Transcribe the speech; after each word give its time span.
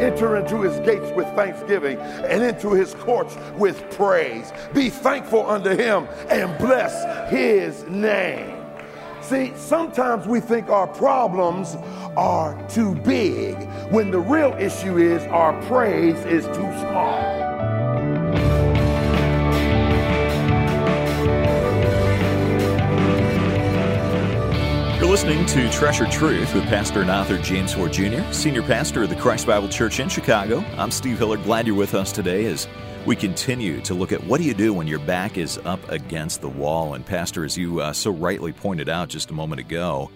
Enter 0.00 0.36
into 0.36 0.62
his 0.62 0.78
gates 0.80 1.10
with 1.14 1.26
thanksgiving 1.34 1.98
and 1.98 2.42
into 2.42 2.72
his 2.72 2.94
courts 2.94 3.36
with 3.56 3.78
praise. 3.90 4.52
Be 4.72 4.90
thankful 4.90 5.48
unto 5.48 5.70
him 5.70 6.08
and 6.28 6.56
bless 6.58 7.30
his 7.30 7.84
name. 7.84 8.56
See, 9.20 9.52
sometimes 9.54 10.26
we 10.26 10.40
think 10.40 10.70
our 10.70 10.86
problems 10.86 11.76
are 12.16 12.60
too 12.68 12.94
big 12.96 13.56
when 13.90 14.10
the 14.10 14.18
real 14.18 14.52
issue 14.58 14.96
is 14.96 15.22
our 15.24 15.60
praise 15.62 16.18
is 16.24 16.46
too 16.46 16.52
small. 16.52 17.39
Listening 25.10 25.44
to 25.46 25.68
Treasured 25.70 26.12
Truth 26.12 26.54
with 26.54 26.62
Pastor 26.66 27.00
and 27.00 27.10
author 27.10 27.36
James 27.36 27.74
Ford 27.74 27.92
Jr., 27.92 28.22
Senior 28.30 28.62
Pastor 28.62 29.02
of 29.02 29.08
the 29.08 29.16
Christ 29.16 29.44
Bible 29.44 29.68
Church 29.68 29.98
in 29.98 30.08
Chicago. 30.08 30.64
I'm 30.76 30.92
Steve 30.92 31.18
Hiller. 31.18 31.36
Glad 31.36 31.66
you're 31.66 31.74
with 31.74 31.96
us 31.96 32.12
today 32.12 32.44
as 32.44 32.68
we 33.04 33.16
continue 33.16 33.80
to 33.80 33.94
look 33.94 34.12
at 34.12 34.22
what 34.22 34.40
do 34.40 34.46
you 34.46 34.54
do 34.54 34.72
when 34.72 34.86
your 34.86 35.00
back 35.00 35.36
is 35.36 35.58
up 35.64 35.80
against 35.90 36.42
the 36.42 36.48
wall. 36.48 36.94
And, 36.94 37.04
Pastor, 37.04 37.44
as 37.44 37.58
you 37.58 37.80
uh, 37.80 37.92
so 37.92 38.12
rightly 38.12 38.52
pointed 38.52 38.88
out 38.88 39.08
just 39.08 39.32
a 39.32 39.34
moment 39.34 39.58
ago, 39.58 40.12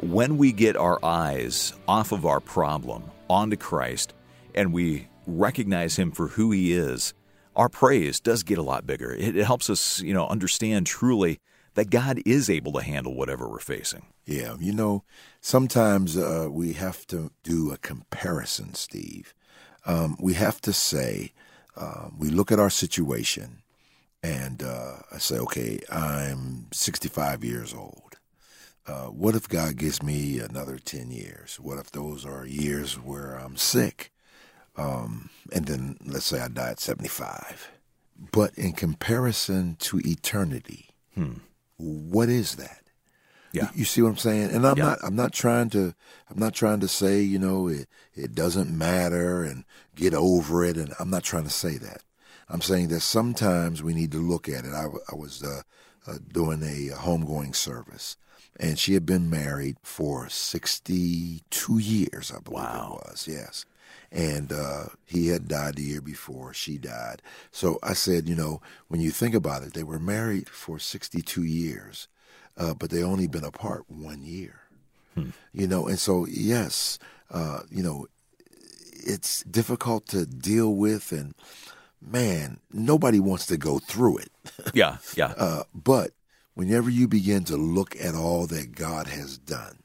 when 0.00 0.38
we 0.38 0.52
get 0.52 0.76
our 0.76 1.04
eyes 1.04 1.72
off 1.88 2.12
of 2.12 2.24
our 2.24 2.38
problem 2.38 3.02
onto 3.28 3.56
Christ 3.56 4.14
and 4.54 4.72
we 4.72 5.08
recognize 5.26 5.96
Him 5.96 6.12
for 6.12 6.28
who 6.28 6.52
He 6.52 6.72
is, 6.72 7.14
our 7.56 7.68
praise 7.68 8.20
does 8.20 8.44
get 8.44 8.58
a 8.58 8.62
lot 8.62 8.86
bigger. 8.86 9.12
It, 9.12 9.36
it 9.36 9.44
helps 9.44 9.68
us, 9.68 10.00
you 10.02 10.14
know, 10.14 10.28
understand 10.28 10.86
truly 10.86 11.40
that 11.76 11.90
God 11.90 12.20
is 12.26 12.50
able 12.50 12.72
to 12.72 12.82
handle 12.82 13.14
whatever 13.14 13.48
we're 13.48 13.58
facing. 13.58 14.06
Yeah, 14.24 14.56
you 14.58 14.72
know, 14.72 15.04
sometimes 15.40 16.16
uh, 16.16 16.48
we 16.50 16.72
have 16.72 17.06
to 17.08 17.30
do 17.42 17.70
a 17.70 17.78
comparison, 17.78 18.74
Steve. 18.74 19.34
Um, 19.84 20.16
we 20.18 20.34
have 20.34 20.60
to 20.62 20.72
say, 20.72 21.32
uh, 21.76 22.08
we 22.18 22.28
look 22.28 22.50
at 22.50 22.58
our 22.58 22.70
situation 22.70 23.62
and 24.22 24.62
uh, 24.62 24.96
I 25.12 25.18
say, 25.18 25.36
okay, 25.36 25.78
I'm 25.90 26.66
65 26.72 27.44
years 27.44 27.72
old. 27.72 28.02
Uh, 28.86 29.06
what 29.06 29.34
if 29.34 29.48
God 29.48 29.76
gives 29.76 30.02
me 30.02 30.38
another 30.40 30.78
10 30.78 31.10
years? 31.10 31.60
What 31.60 31.78
if 31.78 31.90
those 31.90 32.24
are 32.26 32.46
years 32.46 32.94
where 32.94 33.34
I'm 33.34 33.56
sick? 33.56 34.12
Um, 34.76 35.30
and 35.52 35.66
then 35.66 35.98
let's 36.04 36.26
say 36.26 36.40
I 36.40 36.48
die 36.48 36.70
at 36.70 36.80
75. 36.80 37.70
But 38.32 38.54
in 38.56 38.72
comparison 38.72 39.76
to 39.80 40.00
eternity, 40.04 40.90
Hmm. 41.16 41.38
What 41.76 42.28
is 42.28 42.56
that? 42.56 42.82
Yeah. 43.52 43.70
You, 43.74 43.84
see 43.84 44.02
what 44.02 44.10
I'm 44.10 44.16
saying? 44.18 44.50
And 44.50 44.66
I'm 44.66 44.76
Yeah. 44.76 44.84
not 44.84 44.98
I'm 45.02 45.16
not 45.16 45.32
trying 45.32 45.70
to 45.70 45.94
I'm 46.30 46.38
not 46.38 46.52
trying 46.54 46.80
to 46.80 46.88
say, 46.88 47.22
you 47.22 47.38
know, 47.38 47.68
it 47.68 47.88
it 48.14 48.34
doesn't 48.34 48.76
matter 48.76 49.42
and 49.44 49.64
get 49.94 50.12
over 50.14 50.64
it 50.64 50.76
and 50.76 50.92
I'm 51.00 51.10
not 51.10 51.22
trying 51.22 51.44
to 51.44 51.50
say 51.50 51.78
that. 51.78 52.02
I'm 52.48 52.60
saying 52.60 52.88
that 52.88 53.00
sometimes 53.00 53.82
we 53.82 53.94
need 53.94 54.12
to 54.12 54.18
look 54.18 54.48
at 54.48 54.64
it. 54.64 54.72
I 54.74 54.86
was 55.14 55.42
uh, 55.42 55.62
uh, 56.06 56.18
doing 56.32 56.62
a 56.62 56.94
homegoing 56.94 57.54
service 57.56 58.16
and 58.60 58.78
she 58.78 58.94
had 58.94 59.06
been 59.06 59.28
married 59.30 59.76
for 59.82 60.28
62 60.28 61.78
years, 61.78 62.32
I 62.34 62.40
believe 62.40 62.58
Wow. 62.64 63.00
it 63.04 63.10
was. 63.10 63.26
Yes. 63.28 63.64
And 64.12 64.52
uh, 64.52 64.84
he 65.04 65.28
had 65.28 65.48
died 65.48 65.76
the 65.76 65.82
year 65.82 66.00
before 66.00 66.54
she 66.54 66.78
died. 66.78 67.22
So 67.50 67.78
I 67.82 67.92
said, 67.92 68.28
you 68.28 68.34
know, 68.34 68.60
when 68.88 69.00
you 69.00 69.10
think 69.10 69.34
about 69.34 69.62
it, 69.62 69.74
they 69.74 69.82
were 69.82 69.98
married 69.98 70.48
for 70.48 70.78
62 70.78 71.42
years 71.42 72.08
uh, 72.56 72.74
but 72.74 72.90
they 72.90 73.02
only 73.02 73.26
been 73.26 73.44
apart 73.44 73.84
one 73.88 74.22
year. 74.22 74.60
You 75.54 75.66
know, 75.66 75.86
and 75.86 75.98
so 75.98 76.26
yes, 76.26 76.98
uh, 77.30 77.60
you 77.70 77.82
know, 77.82 78.06
it's 78.92 79.42
difficult 79.44 80.06
to 80.08 80.26
deal 80.26 80.74
with, 80.74 81.10
and 81.10 81.34
man, 82.02 82.60
nobody 82.70 83.18
wants 83.18 83.46
to 83.46 83.56
go 83.56 83.78
through 83.78 84.18
it. 84.18 84.30
Yeah, 84.74 84.98
yeah. 85.16 85.32
Uh, 85.38 85.62
but 85.74 86.10
whenever 86.52 86.90
you 86.90 87.08
begin 87.08 87.44
to 87.44 87.56
look 87.56 87.96
at 87.96 88.14
all 88.14 88.46
that 88.48 88.74
God 88.74 89.06
has 89.06 89.38
done, 89.38 89.78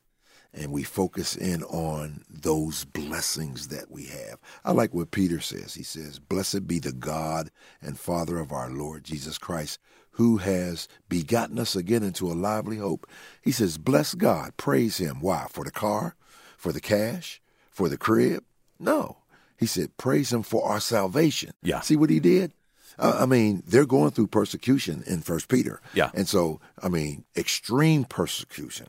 and 0.53 0.71
we 0.71 0.83
focus 0.83 1.35
in 1.35 1.63
on 1.63 2.23
those 2.29 2.83
blessings 2.85 3.69
that 3.69 3.89
we 3.89 4.05
have. 4.05 4.39
I 4.65 4.71
like 4.71 4.93
what 4.93 5.11
Peter 5.11 5.39
says. 5.39 5.73
He 5.73 5.83
says, 5.83 6.19
Blessed 6.19 6.67
be 6.67 6.79
the 6.79 6.91
God 6.91 7.51
and 7.81 7.97
Father 7.97 8.39
of 8.39 8.51
our 8.51 8.69
Lord 8.69 9.03
Jesus 9.03 9.37
Christ, 9.37 9.79
who 10.11 10.37
has 10.37 10.87
begotten 11.07 11.57
us 11.57 11.75
again 11.75 12.03
into 12.03 12.31
a 12.31 12.33
lively 12.33 12.77
hope. 12.77 13.07
He 13.41 13.51
says, 13.51 13.77
Bless 13.77 14.13
God, 14.13 14.57
praise 14.57 14.97
Him. 14.97 15.21
Why? 15.21 15.47
For 15.49 15.63
the 15.63 15.71
car? 15.71 16.15
For 16.57 16.71
the 16.71 16.81
cash? 16.81 17.41
For 17.69 17.87
the 17.87 17.97
crib? 17.97 18.43
No. 18.79 19.17
He 19.57 19.65
said, 19.65 19.95
Praise 19.97 20.33
Him 20.33 20.43
for 20.43 20.67
our 20.67 20.79
salvation. 20.79 21.51
Yeah. 21.63 21.79
See 21.79 21.95
what 21.95 22.09
He 22.09 22.19
did? 22.19 22.51
I 22.99 23.25
mean, 23.25 23.63
they're 23.65 23.85
going 23.85 24.11
through 24.11 24.27
persecution 24.27 25.03
in 25.07 25.21
First 25.21 25.47
Peter. 25.47 25.81
Yeah. 25.93 26.11
And 26.13 26.27
so, 26.27 26.59
I 26.83 26.89
mean, 26.89 27.23
extreme 27.35 28.03
persecution. 28.03 28.87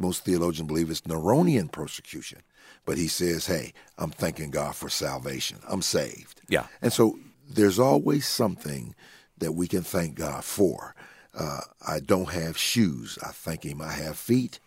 Most 0.00 0.24
theologians 0.24 0.66
believe 0.66 0.90
it's 0.90 1.02
Neronian 1.02 1.70
persecution. 1.70 2.40
But 2.84 2.98
he 2.98 3.06
says, 3.06 3.46
hey, 3.46 3.72
I'm 3.98 4.10
thanking 4.10 4.50
God 4.50 4.74
for 4.74 4.88
salvation. 4.88 5.58
I'm 5.68 5.82
saved. 5.82 6.40
Yeah. 6.48 6.66
And 6.82 6.92
so 6.92 7.18
there's 7.48 7.78
always 7.78 8.26
something 8.26 8.94
that 9.38 9.52
we 9.52 9.68
can 9.68 9.82
thank 9.82 10.16
God 10.16 10.42
for. 10.44 10.94
Uh, 11.38 11.60
I 11.86 12.00
don't 12.00 12.30
have 12.30 12.56
shoes. 12.56 13.18
I 13.22 13.28
thank 13.28 13.64
Him. 13.64 13.80
I 13.80 13.92
have 13.92 14.16
feet. 14.16 14.58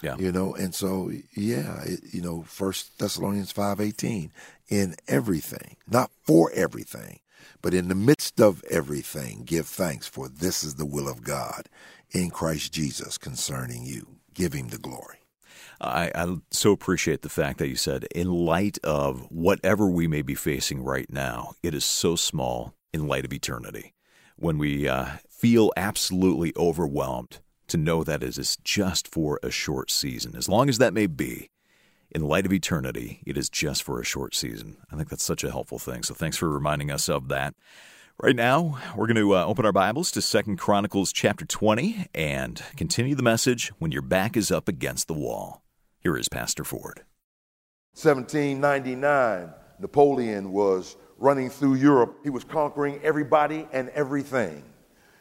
Yeah. 0.00 0.16
You 0.16 0.30
know, 0.30 0.54
and 0.54 0.74
so 0.74 1.10
yeah, 1.34 1.82
it, 1.82 2.00
you 2.12 2.22
know, 2.22 2.42
First 2.42 2.98
Thessalonians 2.98 3.50
five 3.50 3.80
eighteen, 3.80 4.30
in 4.68 4.94
everything, 5.08 5.76
not 5.90 6.12
for 6.22 6.52
everything, 6.52 7.18
but 7.62 7.74
in 7.74 7.88
the 7.88 7.96
midst 7.96 8.40
of 8.40 8.62
everything, 8.70 9.42
give 9.44 9.66
thanks, 9.66 10.06
for 10.06 10.28
this 10.28 10.62
is 10.62 10.76
the 10.76 10.86
will 10.86 11.08
of 11.08 11.24
God 11.24 11.68
in 12.12 12.30
Christ 12.30 12.72
Jesus 12.72 13.18
concerning 13.18 13.84
you. 13.84 14.17
Give 14.38 14.52
Him 14.52 14.68
the 14.68 14.78
glory. 14.78 15.18
I, 15.80 16.12
I 16.14 16.36
so 16.52 16.70
appreciate 16.70 17.22
the 17.22 17.28
fact 17.28 17.58
that 17.58 17.68
you 17.68 17.74
said, 17.74 18.04
in 18.14 18.32
light 18.32 18.78
of 18.84 19.26
whatever 19.30 19.88
we 19.88 20.06
may 20.06 20.22
be 20.22 20.36
facing 20.36 20.84
right 20.84 21.12
now, 21.12 21.54
it 21.60 21.74
is 21.74 21.84
so 21.84 22.14
small 22.14 22.74
in 22.92 23.08
light 23.08 23.24
of 23.24 23.32
eternity. 23.32 23.94
When 24.36 24.58
we 24.58 24.88
uh, 24.88 25.06
feel 25.28 25.72
absolutely 25.76 26.52
overwhelmed, 26.56 27.40
to 27.66 27.76
know 27.76 28.04
that 28.04 28.22
it 28.22 28.38
is 28.38 28.56
just 28.62 29.08
for 29.08 29.40
a 29.42 29.50
short 29.50 29.90
season, 29.90 30.36
as 30.36 30.48
long 30.48 30.68
as 30.68 30.78
that 30.78 30.94
may 30.94 31.06
be, 31.06 31.50
in 32.10 32.22
light 32.22 32.46
of 32.46 32.52
eternity, 32.52 33.20
it 33.26 33.36
is 33.36 33.50
just 33.50 33.82
for 33.82 34.00
a 34.00 34.04
short 34.04 34.34
season. 34.34 34.76
I 34.90 34.96
think 34.96 35.10
that's 35.10 35.24
such 35.24 35.44
a 35.44 35.50
helpful 35.50 35.78
thing. 35.78 36.02
So 36.04 36.14
thanks 36.14 36.36
for 36.36 36.48
reminding 36.48 36.90
us 36.90 37.08
of 37.08 37.28
that. 37.28 37.54
Right 38.20 38.34
now, 38.34 38.80
we're 38.96 39.06
going 39.06 39.14
to 39.14 39.36
uh, 39.36 39.44
open 39.44 39.64
our 39.64 39.70
Bibles 39.70 40.10
to 40.10 40.20
Second 40.20 40.56
Chronicles 40.56 41.12
chapter 41.12 41.44
20 41.44 42.08
and 42.12 42.60
continue 42.76 43.14
the 43.14 43.22
message 43.22 43.68
when 43.78 43.92
your 43.92 44.02
back 44.02 44.36
is 44.36 44.50
up 44.50 44.66
against 44.66 45.06
the 45.06 45.14
wall. 45.14 45.62
Here 46.00 46.16
is 46.16 46.28
Pastor 46.28 46.64
Ford. 46.64 47.02
1799, 47.92 49.54
Napoleon 49.78 50.50
was 50.50 50.96
running 51.16 51.48
through 51.48 51.74
Europe. 51.76 52.18
He 52.24 52.30
was 52.30 52.42
conquering 52.42 52.98
everybody 53.04 53.68
and 53.72 53.88
everything. 53.90 54.64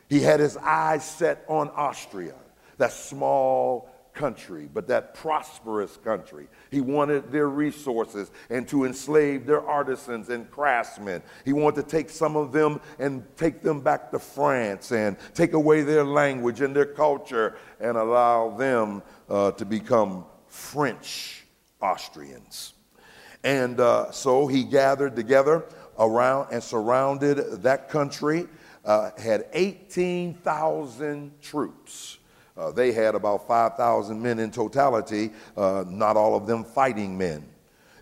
He 0.10 0.22
had 0.22 0.40
his 0.40 0.58
eyes 0.58 1.08
set 1.08 1.46
on 1.48 1.70
Austria, 1.76 2.34
that 2.80 2.94
small 2.94 3.92
country, 4.18 4.68
but 4.74 4.88
that 4.88 5.14
prosperous 5.14 5.96
country. 5.98 6.48
He 6.72 6.82
wanted 6.82 7.32
their 7.32 7.50
resources 7.50 8.32
and 8.50 8.68
to 8.68 8.86
enslave 8.86 9.46
their 9.46 9.62
artisans 9.62 10.30
and 10.30 10.50
craftsmen. 10.50 11.22
He 11.46 11.54
wanted 11.54 11.84
to 11.84 11.92
take 11.98 12.10
some 12.10 12.36
of 12.36 12.52
them 12.52 12.82
and 12.98 13.24
take 13.38 13.62
them 13.62 13.80
back 13.80 14.12
to 14.12 14.20
France 14.20 14.92
and 14.92 15.16
take 15.36 15.54
away 15.54 15.84
their 15.84 16.04
language 16.04 16.62
and 16.62 16.76
their 16.76 16.86
culture 16.86 17.58
and 17.80 17.96
allow 17.96 18.50
them 18.58 19.04
uh, 19.30 19.52
to 19.52 19.66
become 19.66 20.26
French 20.48 21.46
Austrians. 21.80 22.74
And 23.44 23.80
uh, 23.80 24.12
so 24.12 24.48
he 24.48 24.64
gathered 24.64 25.16
together 25.16 25.66
around 26.00 26.48
and 26.52 26.64
surrounded 26.64 27.62
that 27.62 27.90
country, 27.90 28.48
uh, 28.84 29.12
had 29.18 29.46
18,000 29.54 31.32
troops. 31.42 32.18
Uh, 32.58 32.72
they 32.72 32.92
had 32.92 33.14
about 33.14 33.48
5,000 33.48 34.20
men 34.22 34.40
in 34.40 34.50
totality, 34.50 35.32
uh, 35.56 35.84
not 35.88 36.18
all 36.18 36.36
of 36.36 36.48
them 36.48 36.64
fighting 36.64 37.18
men. 37.18 37.46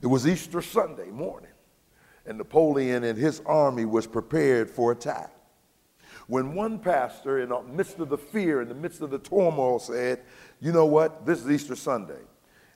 It 0.02 0.08
was 0.08 0.28
Easter 0.28 0.62
Sunday 0.62 1.10
morning, 1.10 1.52
and 2.26 2.38
Napoleon 2.38 3.04
and 3.04 3.18
his 3.18 3.42
army 3.46 3.86
was 3.86 4.08
prepared 4.08 4.70
for 4.70 4.92
attack. 4.92 5.32
When 6.28 6.56
one 6.56 6.80
pastor, 6.80 7.40
in 7.40 7.50
the 7.50 7.62
midst 7.64 8.00
of 8.00 8.10
the 8.10 8.18
fear, 8.18 8.62
in 8.62 8.70
the 8.70 8.76
midst 8.76 9.02
of 9.02 9.12
the 9.12 9.20
turmoil, 9.20 9.80
said, 9.80 10.22
You 10.60 10.72
know 10.72 10.86
what? 10.86 11.26
This 11.26 11.44
is 11.44 11.52
Easter 11.52 11.76
Sunday. 11.76 12.22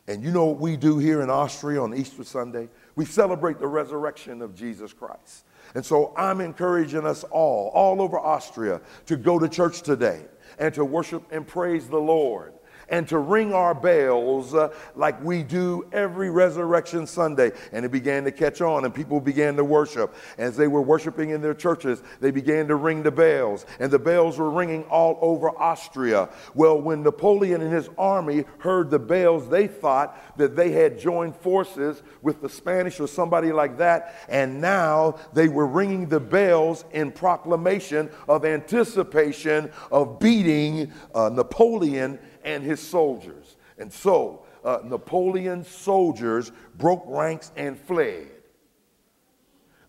And 0.08 0.24
you 0.24 0.32
know 0.32 0.46
what 0.46 0.60
we 0.60 0.76
do 0.76 0.98
here 0.98 1.22
in 1.22 1.30
Austria 1.30 1.82
on 1.82 1.94
Easter 1.96 2.24
Sunday? 2.24 2.68
We 2.96 3.06
celebrate 3.06 3.60
the 3.60 3.68
resurrection 3.68 4.42
of 4.42 4.56
Jesus 4.56 4.92
Christ. 4.92 5.46
And 5.76 5.86
so 5.86 6.14
I'm 6.18 6.42
encouraging 6.42 7.06
us 7.06 7.24
all, 7.26 7.70
all 7.70 8.02
over 8.02 8.20
Austria, 8.20 8.82
to 9.06 9.16
go 9.16 9.38
to 9.38 9.48
church 9.48 9.84
today 9.84 10.26
and 10.58 10.74
to 10.74 10.84
worship 10.84 11.24
and 11.32 11.46
praise 11.46 11.88
the 11.88 11.98
Lord 11.98 12.54
and 12.90 13.08
to 13.10 13.20
ring 13.20 13.54
our 13.54 13.74
bells 13.74 14.54
uh, 14.54 14.74
like 14.96 15.22
we 15.24 15.44
do 15.44 15.88
every 15.92 16.30
Resurrection 16.30 17.08
Sunday. 17.08 17.52
And 17.72 17.86
it 17.86 17.92
began 17.92 18.24
to 18.26 18.32
catch 18.32 18.62
on, 18.62 18.86
and 18.86 18.94
people 18.94 19.20
began 19.20 19.56
to 19.56 19.64
worship. 19.64 20.14
As 20.38 20.56
they 20.58 20.68
were 20.68 20.82
worshiping 20.82 21.32
in 21.32 21.42
their 21.42 21.54
churches, 21.54 22.02
they 22.20 22.32
began 22.32 22.68
to 22.68 22.76
ring 22.76 23.04
the 23.04 23.12
bells, 23.12 23.66
and 23.80 23.92
the 23.92 24.00
bells 24.00 24.38
were 24.38 24.50
ringing 24.50 24.84
all 24.86 25.18
over 25.22 25.50
Austria. 25.50 26.30
Well, 26.54 26.80
when 26.82 27.04
Napoleon 27.04 27.62
and 27.62 27.72
his 27.72 27.90
army 27.98 28.46
heard 28.60 28.90
the 28.90 29.00
bells, 29.00 29.50
they 29.50 29.68
thought 29.68 30.18
that 30.38 30.56
they 30.56 30.72
had 30.72 31.00
joined 31.00 31.36
forces 31.36 32.02
with 32.22 32.42
the 32.42 32.50
Spanish 32.50 33.00
or 33.00 33.08
somebody 33.08 33.52
like 33.52 33.78
that, 33.78 34.16
and 34.28 34.62
now 34.62 35.16
they 35.34 35.48
were 35.48 35.68
ringing 35.68 36.08
the 36.08 36.20
bells 36.20 36.86
in 36.92 37.12
proclamation 37.12 38.10
of 38.28 38.46
anticipation 38.46 39.72
of 39.92 40.20
beating 40.20 40.92
uh, 41.14 41.30
Napoleon 41.30 42.20
and 42.44 42.64
his 42.64 42.80
soldiers. 42.80 43.58
And 43.78 43.92
so 43.92 44.46
uh, 44.64 44.80
Napoleon's 44.84 45.68
soldiers 45.68 46.52
broke 46.78 47.04
ranks 47.08 47.52
and 47.56 47.80
fled. 47.80 48.30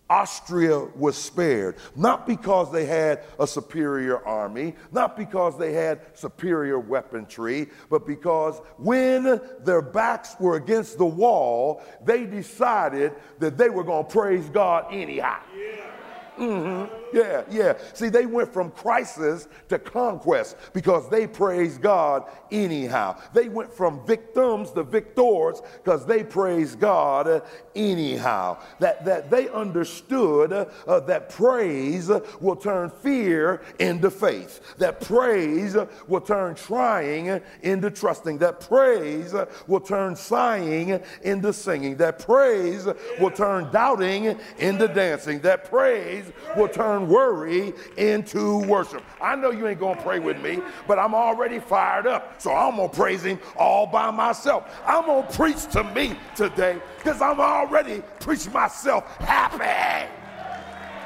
Austria 0.09 0.77
was 0.77 1.15
spared, 1.15 1.77
not 1.95 2.27
because 2.27 2.69
they 2.69 2.85
had 2.85 3.23
a 3.39 3.47
superior 3.47 4.25
army, 4.27 4.75
not 4.91 5.15
because 5.15 5.57
they 5.57 5.71
had 5.71 6.01
superior 6.13 6.79
weaponry, 6.79 7.69
but 7.89 8.05
because 8.05 8.59
when 8.77 9.39
their 9.63 9.81
backs 9.81 10.35
were 10.37 10.57
against 10.57 10.97
the 10.97 11.05
wall, 11.05 11.81
they 12.03 12.25
decided 12.25 13.13
that 13.39 13.57
they 13.57 13.69
were 13.69 13.85
going 13.85 14.05
to 14.05 14.11
praise 14.11 14.49
God 14.49 14.85
anyhow. 14.91 15.39
Yeah. 15.57 16.00
Mm-hmm. 16.41 17.15
Yeah, 17.15 17.43
yeah. 17.51 17.77
See, 17.93 18.09
they 18.09 18.25
went 18.25 18.51
from 18.51 18.71
crisis 18.71 19.47
to 19.69 19.77
conquest 19.77 20.57
because 20.73 21.07
they 21.09 21.27
praised 21.27 21.81
God 21.81 22.23
anyhow. 22.51 23.19
They 23.33 23.47
went 23.47 23.71
from 23.71 24.03
victims 24.07 24.71
to 24.71 24.81
victors 24.81 25.61
because 25.83 26.05
they 26.05 26.23
praised 26.23 26.79
God 26.79 27.43
anyhow. 27.75 28.57
That, 28.79 29.05
that 29.05 29.29
they 29.29 29.49
understood 29.49 30.51
uh, 30.51 30.99
that 31.01 31.29
praise 31.29 32.09
will 32.39 32.55
turn 32.55 32.89
fear 32.89 33.61
into 33.77 34.09
faith, 34.09 34.77
that 34.77 35.01
praise 35.01 35.77
will 36.07 36.21
turn 36.21 36.55
trying 36.55 37.41
into 37.61 37.91
trusting, 37.91 38.39
that 38.39 38.61
praise 38.61 39.35
will 39.67 39.79
turn 39.79 40.15
sighing 40.15 41.01
into 41.21 41.53
singing, 41.53 41.97
that 41.97 42.19
praise 42.19 42.87
will 43.19 43.31
turn 43.31 43.71
doubting 43.71 44.39
into 44.57 44.87
dancing, 44.87 45.39
that 45.41 45.65
praise 45.65 46.30
will 46.55 46.67
turn 46.67 47.07
worry 47.07 47.73
into 47.97 48.59
worship. 48.59 49.03
I 49.21 49.35
know 49.35 49.51
you 49.51 49.67
ain't 49.67 49.79
going 49.79 49.97
to 49.97 50.03
pray 50.03 50.19
with 50.19 50.41
me, 50.41 50.59
but 50.87 50.99
I'm 50.99 51.15
already 51.15 51.59
fired 51.59 52.07
up. 52.07 52.41
So 52.41 52.53
I'm 52.53 52.75
going 52.75 52.89
to 52.89 52.95
praise 52.95 53.23
him 53.23 53.39
all 53.57 53.87
by 53.87 54.11
myself. 54.11 54.67
I'm 54.85 55.05
going 55.05 55.27
to 55.27 55.33
preach 55.33 55.65
to 55.71 55.83
me 55.83 56.15
today 56.35 56.81
because 56.97 57.21
I'm 57.21 57.39
already 57.39 58.01
preaching 58.19 58.53
myself 58.53 59.05
happy. 59.17 60.09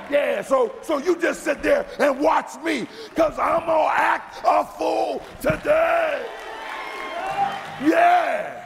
Yeah, 0.10 0.44
so 0.44 0.75
so 0.83 1.00
you 1.00 1.18
just 1.18 1.44
sit 1.44 1.63
there 1.63 1.86
and 2.00 2.19
watch 2.19 2.62
me 2.63 2.88
because 3.10 3.39
I'm 3.39 3.66
gonna 3.66 3.89
act 3.92 4.39
a 4.45 4.63
fool 4.63 5.24
today. 5.42 6.24
Yeah. 7.83 8.64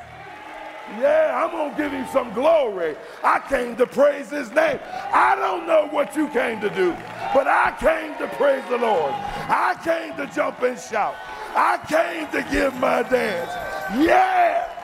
Yeah, 0.97 1.43
I'm 1.43 1.51
going 1.51 1.71
to 1.71 1.77
give 1.77 1.91
him 1.91 2.07
some 2.11 2.33
glory. 2.33 2.95
I 3.23 3.39
came 3.47 3.75
to 3.75 3.85
praise 3.85 4.29
his 4.29 4.51
name. 4.51 4.79
I 5.13 5.35
don't 5.35 5.67
know 5.67 5.87
what 5.87 6.15
you 6.15 6.27
came 6.29 6.59
to 6.61 6.69
do, 6.69 6.91
but 7.33 7.47
I 7.47 7.75
came 7.79 8.17
to 8.17 8.27
praise 8.35 8.63
the 8.69 8.77
Lord. 8.77 9.13
I 9.13 9.77
came 9.83 10.15
to 10.17 10.25
jump 10.33 10.61
and 10.61 10.79
shout. 10.79 11.15
I 11.55 11.77
came 11.87 12.27
to 12.31 12.49
give 12.51 12.73
my 12.79 13.03
dance. 13.03 13.51
Yeah. 13.97 14.75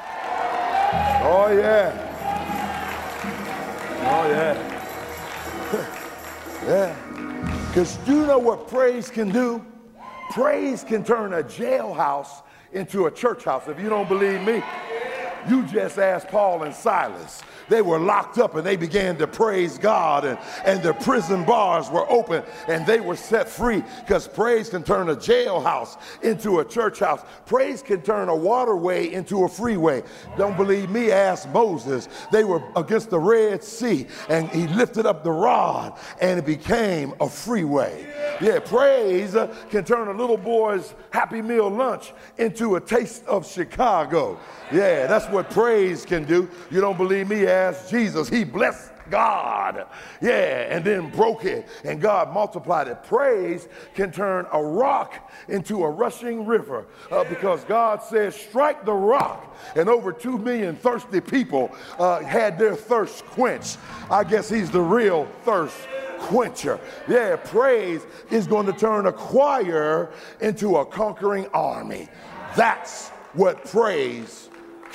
Oh, 1.23 1.51
yeah. 1.51 2.11
Oh, 4.07 4.29
yeah. 4.29 4.55
yeah. 6.65 7.67
Because 7.67 7.97
you 8.07 8.25
know 8.25 8.39
what 8.39 8.67
praise 8.67 9.09
can 9.09 9.29
do? 9.31 9.65
Praise 10.31 10.83
can 10.83 11.03
turn 11.03 11.33
a 11.33 11.43
jailhouse 11.43 12.43
into 12.73 13.07
a 13.07 13.11
church 13.11 13.43
house. 13.43 13.67
If 13.67 13.79
you 13.79 13.89
don't 13.89 14.07
believe 14.07 14.41
me, 14.41 14.63
you 15.49 15.65
just 15.65 15.97
asked 15.97 16.27
Paul 16.27 16.63
and 16.63 16.73
Silas. 16.73 17.41
They 17.67 17.81
were 17.81 17.99
locked 17.99 18.37
up 18.37 18.55
and 18.55 18.65
they 18.65 18.75
began 18.75 19.17
to 19.17 19.27
praise 19.27 19.77
God, 19.77 20.25
and, 20.25 20.37
and 20.65 20.83
the 20.83 20.93
prison 20.93 21.43
bars 21.45 21.89
were 21.89 22.09
open 22.11 22.43
and 22.67 22.85
they 22.85 22.99
were 22.99 23.15
set 23.15 23.49
free 23.49 23.83
because 24.01 24.27
praise 24.27 24.69
can 24.69 24.83
turn 24.83 25.09
a 25.09 25.15
jailhouse 25.15 25.97
into 26.21 26.59
a 26.59 26.65
church 26.65 26.99
house. 26.99 27.23
Praise 27.45 27.81
can 27.81 28.01
turn 28.01 28.29
a 28.29 28.35
waterway 28.35 29.11
into 29.11 29.43
a 29.43 29.49
freeway. 29.49 30.03
Don't 30.37 30.57
believe 30.57 30.89
me? 30.89 31.11
Ask 31.11 31.49
Moses. 31.49 32.07
They 32.31 32.43
were 32.43 32.63
against 32.75 33.09
the 33.09 33.19
Red 33.19 33.63
Sea 33.63 34.07
and 34.29 34.49
he 34.49 34.67
lifted 34.67 35.05
up 35.05 35.23
the 35.23 35.31
rod 35.31 35.97
and 36.21 36.39
it 36.39 36.45
became 36.45 37.13
a 37.19 37.29
freeway. 37.29 38.07
Yeah, 38.41 38.59
praise 38.59 39.35
uh, 39.35 39.47
can 39.69 39.85
turn 39.85 40.07
a 40.07 40.13
little 40.13 40.37
boy's 40.37 40.93
Happy 41.11 41.41
Meal 41.41 41.69
lunch 41.69 42.13
into 42.37 42.75
a 42.75 42.81
taste 42.81 43.25
of 43.25 43.49
Chicago. 43.49 44.39
Yeah, 44.71 45.07
that's 45.07 45.27
what 45.29 45.34
praise 45.43 46.05
can 46.05 46.23
do. 46.23 46.49
You 46.71 46.81
don't 46.81 46.97
believe 46.97 47.29
me? 47.29 47.45
Ask 47.45 47.89
Jesus. 47.89 48.29
He 48.29 48.43
blessed 48.43 48.91
God. 49.09 49.87
Yeah, 50.21 50.67
and 50.69 50.83
then 50.83 51.09
broke 51.09 51.45
it, 51.45 51.67
and 51.83 52.01
God 52.01 52.33
multiplied 52.33 52.87
it. 52.87 53.03
Praise 53.03 53.67
can 53.93 54.11
turn 54.11 54.47
a 54.51 54.63
rock 54.63 55.31
into 55.47 55.83
a 55.83 55.89
rushing 55.89 56.45
river 56.45 56.85
uh, 57.11 57.23
because 57.25 57.63
God 57.65 58.01
says, 58.01 58.35
Strike 58.35 58.85
the 58.85 58.93
rock. 58.93 59.55
And 59.75 59.89
over 59.89 60.11
two 60.11 60.37
million 60.37 60.75
thirsty 60.75 61.21
people 61.21 61.75
uh, 61.99 62.21
had 62.21 62.57
their 62.57 62.75
thirst 62.75 63.25
quenched. 63.25 63.77
I 64.09 64.23
guess 64.23 64.49
He's 64.49 64.71
the 64.71 64.81
real 64.81 65.27
thirst 65.43 65.77
quencher. 66.19 66.79
Yeah, 67.07 67.35
praise 67.35 68.05
is 68.31 68.47
going 68.47 68.65
to 68.65 68.73
turn 68.73 69.05
a 69.05 69.13
choir 69.13 70.11
into 70.41 70.77
a 70.77 70.85
conquering 70.85 71.47
army. 71.53 72.09
That's 72.55 73.09
what 73.33 73.65
praise 73.65 74.44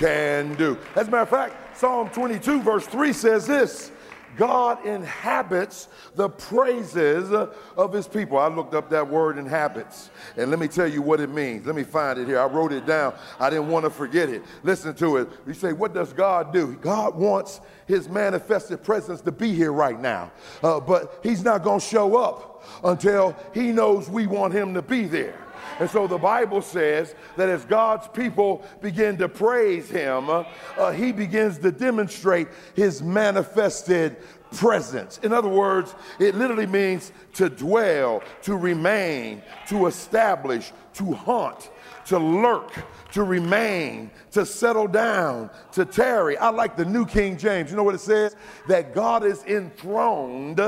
can 0.01 0.55
do. 0.55 0.79
As 0.97 1.09
a 1.09 1.11
matter 1.11 1.23
of 1.23 1.29
fact, 1.29 1.77
Psalm 1.79 2.09
22, 2.09 2.63
verse 2.63 2.87
3 2.87 3.13
says 3.13 3.47
this 3.47 3.93
God 4.37 4.87
inhabits 4.87 5.89
the 6.15 6.31
praises 6.31 7.31
of 7.77 7.93
his 7.93 8.09
people. 8.09 8.39
I 8.39 8.49
looked 8.49 8.73
up 8.73 8.89
that 8.91 9.07
word 9.07 9.37
inhabits, 9.37 10.09
and 10.39 10.51
let 10.51 10.59
me 10.59 10.69
tell 10.69 10.87
you 10.87 11.03
what 11.03 11.21
it 11.21 11.29
means. 11.29 11.67
Let 11.67 11.75
me 11.75 11.83
find 11.83 12.19
it 12.19 12.27
here. 12.27 12.41
I 12.41 12.47
wrote 12.47 12.73
it 12.73 12.87
down. 12.87 13.13
I 13.39 13.51
didn't 13.51 13.69
want 13.69 13.85
to 13.85 13.91
forget 13.91 14.31
it. 14.31 14.43
Listen 14.63 14.95
to 14.95 15.19
it. 15.19 15.29
You 15.47 15.53
say, 15.53 15.75
What 15.75 15.93
does 15.93 16.15
God 16.15 16.51
do? 16.51 16.77
God 16.77 17.15
wants 17.15 17.61
his 17.87 18.09
manifested 18.09 18.83
presence 18.83 19.21
to 19.23 19.33
be 19.33 19.53
here 19.53 19.73
right 19.73 20.01
now, 20.01 20.33
uh, 20.63 20.81
but 20.81 21.21
he's 21.23 21.45
not 21.45 21.63
going 21.63 21.81
to 21.81 21.87
show 21.87 22.17
up 22.17 22.65
until 22.85 23.37
he 23.53 23.73
knows 23.73 24.09
we 24.09 24.27
want 24.27 24.55
him 24.55 24.73
to 24.73 24.83
be 24.83 25.05
there. 25.05 25.50
And 25.79 25.89
so 25.89 26.07
the 26.07 26.19
Bible 26.19 26.63
says 26.63 27.15
that 27.37 27.49
as 27.49 27.65
God's 27.65 28.09
people 28.09 28.63
begin 28.81 29.17
to 29.19 29.29
praise 29.29 29.89
him, 29.89 30.29
uh, 30.29 30.93
he 30.93 31.13
begins 31.13 31.59
to 31.59 31.71
demonstrate 31.71 32.49
his 32.75 33.03
manifested 33.03 34.17
presence. 34.53 35.19
In 35.23 35.33
other 35.33 35.49
words, 35.49 35.95
it 36.19 36.35
literally 36.35 36.67
means 36.67 37.13
to 37.35 37.49
dwell, 37.49 38.23
to 38.43 38.57
remain, 38.57 39.43
to 39.69 39.87
establish, 39.87 40.73
to 40.95 41.13
haunt, 41.13 41.71
to 42.07 42.19
lurk, 42.19 42.73
to 43.13 43.23
remain, 43.23 44.11
to 44.33 44.47
settle 44.47 44.87
down, 44.87 45.51
to 45.73 45.85
tarry. 45.85 46.37
I 46.37 46.51
like 46.51 46.77
the 46.77 46.85
New 46.85 47.07
King 47.07 47.37
James. 47.37 47.71
You 47.71 47.77
know 47.77 47.83
what 47.83 47.95
it 47.95 48.01
says? 48.01 48.37
That 48.69 48.95
God 48.95 49.25
is 49.25 49.43
enthroned 49.45 50.61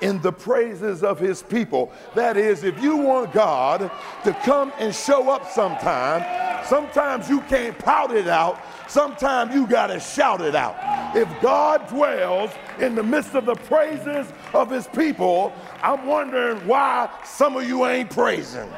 in 0.00 0.20
the 0.22 0.32
praises 0.32 1.02
of 1.02 1.18
his 1.18 1.42
people. 1.42 1.92
That 2.14 2.36
is, 2.36 2.62
if 2.62 2.80
you 2.82 2.96
want 2.96 3.32
God 3.32 3.90
to 4.24 4.32
come 4.44 4.72
and 4.78 4.94
show 4.94 5.30
up 5.30 5.50
sometime, 5.50 6.64
sometimes 6.66 7.28
you 7.28 7.40
can't 7.42 7.78
pout 7.78 8.14
it 8.14 8.28
out, 8.28 8.60
sometimes 8.88 9.54
you 9.54 9.66
got 9.66 9.88
to 9.88 10.00
shout 10.00 10.40
it 10.40 10.54
out. 10.54 10.76
If 11.16 11.28
God 11.40 11.88
dwells 11.88 12.50
in 12.80 12.94
the 12.94 13.02
midst 13.02 13.34
of 13.34 13.46
the 13.46 13.54
praises 13.54 14.26
of 14.54 14.70
his 14.70 14.86
people, 14.88 15.52
I'm 15.82 16.06
wondering 16.06 16.58
why 16.66 17.10
some 17.24 17.56
of 17.56 17.66
you 17.66 17.86
ain't 17.86 18.10
praising. 18.10 18.68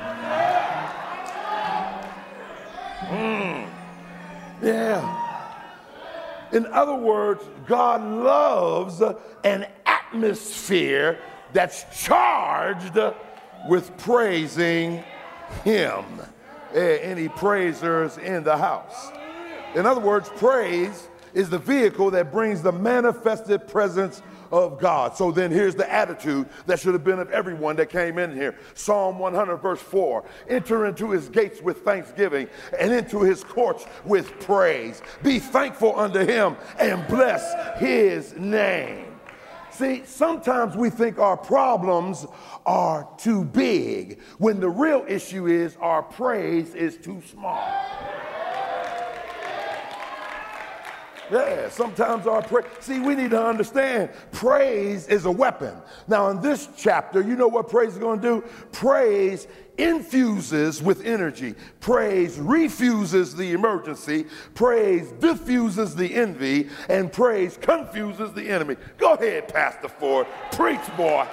Mm. 3.10 3.68
Yeah. 4.62 5.16
In 6.52 6.66
other 6.66 6.94
words, 6.94 7.44
God 7.66 8.02
loves 8.02 9.02
an 9.44 9.66
atmosphere 9.86 11.18
that's 11.52 11.84
charged 12.04 12.98
with 13.68 13.96
praising 13.98 15.02
Him. 15.64 16.04
Any 16.74 17.28
praisers 17.28 18.16
in 18.18 18.44
the 18.44 18.56
house? 18.56 19.10
In 19.74 19.86
other 19.86 20.00
words, 20.00 20.28
praise 20.36 21.08
is 21.34 21.50
the 21.50 21.58
vehicle 21.58 22.10
that 22.12 22.32
brings 22.32 22.62
the 22.62 22.72
manifested 22.72 23.66
presence 23.68 24.22
of 24.50 24.78
God. 24.78 25.16
So 25.16 25.30
then 25.30 25.50
here's 25.50 25.74
the 25.74 25.90
attitude 25.92 26.48
that 26.66 26.80
should 26.80 26.94
have 26.94 27.04
been 27.04 27.18
of 27.18 27.30
everyone 27.30 27.76
that 27.76 27.90
came 27.90 28.18
in 28.18 28.34
here. 28.34 28.56
Psalm 28.74 29.18
100, 29.18 29.56
verse 29.58 29.80
4 29.80 30.24
Enter 30.48 30.86
into 30.86 31.10
his 31.10 31.28
gates 31.28 31.60
with 31.60 31.78
thanksgiving 31.78 32.48
and 32.78 32.92
into 32.92 33.22
his 33.22 33.44
courts 33.44 33.86
with 34.04 34.38
praise. 34.40 35.02
Be 35.22 35.38
thankful 35.38 35.98
unto 35.98 36.20
him 36.20 36.56
and 36.78 37.06
bless 37.08 37.78
his 37.78 38.36
name. 38.36 39.06
See, 39.70 40.02
sometimes 40.04 40.76
we 40.76 40.90
think 40.90 41.18
our 41.18 41.36
problems 41.36 42.26
are 42.66 43.08
too 43.16 43.44
big 43.44 44.20
when 44.38 44.60
the 44.60 44.68
real 44.68 45.04
issue 45.08 45.46
is 45.46 45.76
our 45.80 46.02
praise 46.02 46.74
is 46.74 46.96
too 46.98 47.22
small. 47.30 47.66
Yeah, 51.30 51.68
sometimes 51.68 52.26
our 52.26 52.42
praise. 52.42 52.64
See, 52.80 52.98
we 52.98 53.14
need 53.14 53.30
to 53.30 53.42
understand 53.42 54.10
praise 54.32 55.06
is 55.06 55.26
a 55.26 55.30
weapon. 55.30 55.76
Now, 56.08 56.28
in 56.30 56.40
this 56.40 56.68
chapter, 56.76 57.20
you 57.20 57.36
know 57.36 57.46
what 57.46 57.68
praise 57.68 57.92
is 57.92 57.98
going 57.98 58.20
to 58.20 58.40
do? 58.40 58.48
Praise 58.72 59.46
infuses 59.78 60.82
with 60.82 61.06
energy. 61.06 61.54
Praise 61.78 62.38
refuses 62.38 63.36
the 63.36 63.52
emergency. 63.52 64.26
Praise 64.54 65.12
diffuses 65.12 65.94
the 65.94 66.14
envy. 66.14 66.68
And 66.88 67.12
praise 67.12 67.56
confuses 67.56 68.32
the 68.32 68.48
enemy. 68.48 68.76
Go 68.98 69.14
ahead, 69.14 69.48
Pastor 69.48 69.88
Ford. 69.88 70.26
Preach, 70.52 70.80
boy. 70.96 71.26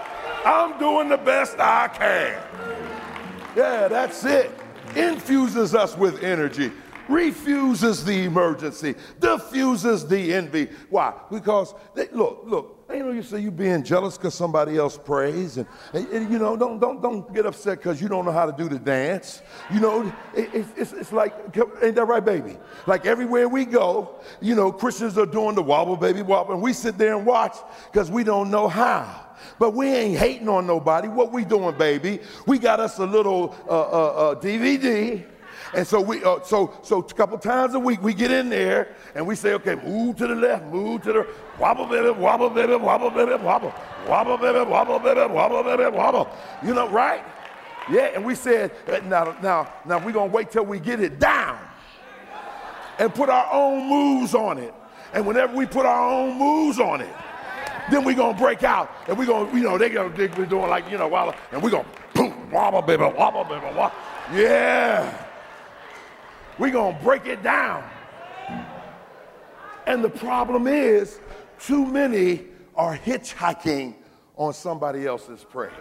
I'm 0.45 0.77
doing 0.79 1.09
the 1.09 1.17
best 1.17 1.57
I 1.59 1.87
can. 1.87 2.37
Yeah, 3.55 3.87
that's 3.87 4.23
it. 4.23 4.51
Infuses 4.95 5.73
us 5.73 5.97
with 5.97 6.23
energy 6.23 6.71
refuses 7.07 8.03
the 8.03 8.23
emergency, 8.23 8.95
diffuses 9.19 10.07
the 10.07 10.33
envy. 10.33 10.69
Why? 10.89 11.13
Because, 11.31 11.73
they, 11.95 12.07
look, 12.09 12.43
look, 12.45 12.77
you 12.89 13.03
know, 13.03 13.11
you 13.11 13.21
say 13.21 13.39
you're 13.39 13.51
being 13.51 13.83
jealous 13.83 14.17
because 14.17 14.33
somebody 14.33 14.77
else 14.77 14.97
prays, 14.97 15.57
and, 15.57 15.67
and, 15.93 16.07
and, 16.07 16.31
you 16.31 16.39
know, 16.39 16.55
don't 16.55 16.79
don't 16.79 17.01
don't 17.01 17.33
get 17.33 17.45
upset 17.45 17.79
because 17.79 18.01
you 18.01 18.07
don't 18.07 18.23
know 18.23 18.31
how 18.31 18.45
to 18.45 18.55
do 18.55 18.69
the 18.69 18.79
dance. 18.79 19.41
You 19.73 19.81
know, 19.81 20.13
it, 20.33 20.53
it, 20.53 20.65
it's 20.77 20.93
it's 20.93 21.11
like, 21.11 21.33
ain't 21.83 21.95
that 21.95 22.05
right, 22.05 22.23
baby? 22.23 22.57
Like 22.85 23.05
everywhere 23.05 23.49
we 23.49 23.65
go, 23.65 24.15
you 24.39 24.55
know, 24.55 24.71
Christians 24.71 25.17
are 25.17 25.25
doing 25.25 25.55
the 25.55 25.61
wobble, 25.61 25.97
baby, 25.97 26.21
wobble, 26.21 26.53
and 26.53 26.63
we 26.63 26.71
sit 26.71 26.97
there 26.97 27.15
and 27.17 27.25
watch 27.25 27.57
because 27.91 28.09
we 28.09 28.23
don't 28.23 28.49
know 28.49 28.67
how. 28.69 29.25
But 29.59 29.73
we 29.73 29.87
ain't 29.87 30.17
hating 30.17 30.49
on 30.49 30.65
nobody. 30.65 31.07
What 31.07 31.31
we 31.31 31.45
doing, 31.45 31.77
baby? 31.77 32.19
We 32.47 32.57
got 32.57 32.79
us 32.79 32.99
a 32.99 33.05
little 33.05 33.55
uh, 33.67 33.71
uh, 33.71 34.31
uh, 34.31 34.35
DVD 34.35 35.23
and 35.73 35.85
so 35.85 35.99
we, 35.99 36.23
uh, 36.23 36.39
so 36.43 36.73
so 36.81 36.99
a 36.99 37.13
couple 37.13 37.37
times 37.37 37.73
a 37.73 37.79
week 37.79 38.01
we 38.01 38.13
get 38.13 38.31
in 38.31 38.49
there 38.49 38.95
and 39.15 39.25
we 39.25 39.35
say, 39.35 39.53
okay, 39.53 39.75
move 39.75 40.15
to 40.17 40.27
the 40.27 40.35
left, 40.35 40.65
move 40.65 41.03
to 41.03 41.13
the 41.13 41.27
wobble 41.59 41.85
baby, 41.85 42.09
wobble 42.09 42.49
baby, 42.49 42.75
wobble 42.75 43.09
baby, 43.09 43.35
wobble, 43.35 43.73
wobble 44.07 44.37
baby, 44.37 44.59
wobble 44.69 44.99
baby, 44.99 45.33
wobble 45.33 45.63
baby, 45.63 45.95
wobble. 45.95 46.29
You 46.63 46.73
know, 46.73 46.87
right? 46.89 47.23
Yeah. 47.89 48.11
And 48.15 48.25
we 48.25 48.35
said, 48.35 48.71
uh, 48.87 48.99
now, 49.05 49.35
now, 49.41 49.73
now 49.85 50.03
we're 50.03 50.11
gonna 50.11 50.31
wait 50.31 50.51
till 50.51 50.65
we 50.65 50.79
get 50.79 50.99
it 50.99 51.19
down 51.19 51.59
and 52.99 53.13
put 53.13 53.29
our 53.29 53.47
own 53.51 53.89
moves 53.89 54.33
on 54.33 54.57
it. 54.57 54.73
And 55.13 55.25
whenever 55.25 55.55
we 55.55 55.65
put 55.65 55.85
our 55.85 56.09
own 56.09 56.37
moves 56.37 56.79
on 56.79 57.01
it, 57.01 57.13
then 57.91 58.03
we're 58.03 58.15
gonna 58.15 58.37
break 58.37 58.63
out 58.63 58.91
and 59.07 59.17
we're 59.17 59.25
gonna, 59.25 59.53
you 59.55 59.63
know, 59.63 59.77
they're 59.77 59.89
gonna 59.89 60.09
be 60.09 60.27
doing 60.27 60.69
like, 60.69 60.89
you 60.89 60.97
know, 60.97 61.07
wobble, 61.07 61.33
and 61.51 61.61
we're 61.61 61.69
gonna 61.69 61.87
boom, 62.13 62.51
wobble 62.51 62.81
baby, 62.81 63.03
wobble 63.03 63.43
baby, 63.43 63.65
wobble. 63.75 63.95
Yeah. 64.33 65.26
We're 66.59 66.71
going 66.71 66.97
to 66.97 67.03
break 67.03 67.25
it 67.25 67.43
down. 67.43 67.83
And 69.85 70.03
the 70.03 70.09
problem 70.09 70.67
is, 70.67 71.19
too 71.59 71.85
many 71.85 72.45
are 72.75 72.97
hitchhiking 72.97 73.95
on 74.35 74.53
somebody 74.53 75.05
else's 75.05 75.43
praise. 75.43 75.71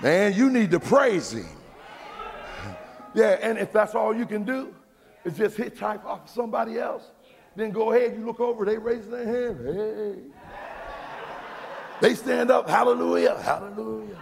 Man, 0.00 0.34
you 0.34 0.50
need 0.50 0.70
to 0.72 0.80
praise 0.80 1.32
him. 1.32 1.46
Yeah, 3.14 3.38
and 3.40 3.58
if 3.58 3.72
that's 3.72 3.94
all 3.94 4.14
you 4.14 4.26
can 4.26 4.44
do, 4.44 4.74
is 5.24 5.36
just 5.36 5.56
hitchhike 5.56 6.04
off 6.04 6.24
of 6.24 6.30
somebody 6.30 6.78
else, 6.78 7.10
then 7.56 7.70
go 7.70 7.92
ahead, 7.92 8.16
you 8.18 8.26
look 8.26 8.40
over, 8.40 8.64
they 8.64 8.76
raise 8.76 9.06
their 9.08 9.24
hand. 9.24 9.60
Hey. 9.64 10.22
They 12.00 12.14
stand 12.14 12.50
up, 12.50 12.68
hallelujah, 12.68 13.40
hallelujah. 13.40 14.18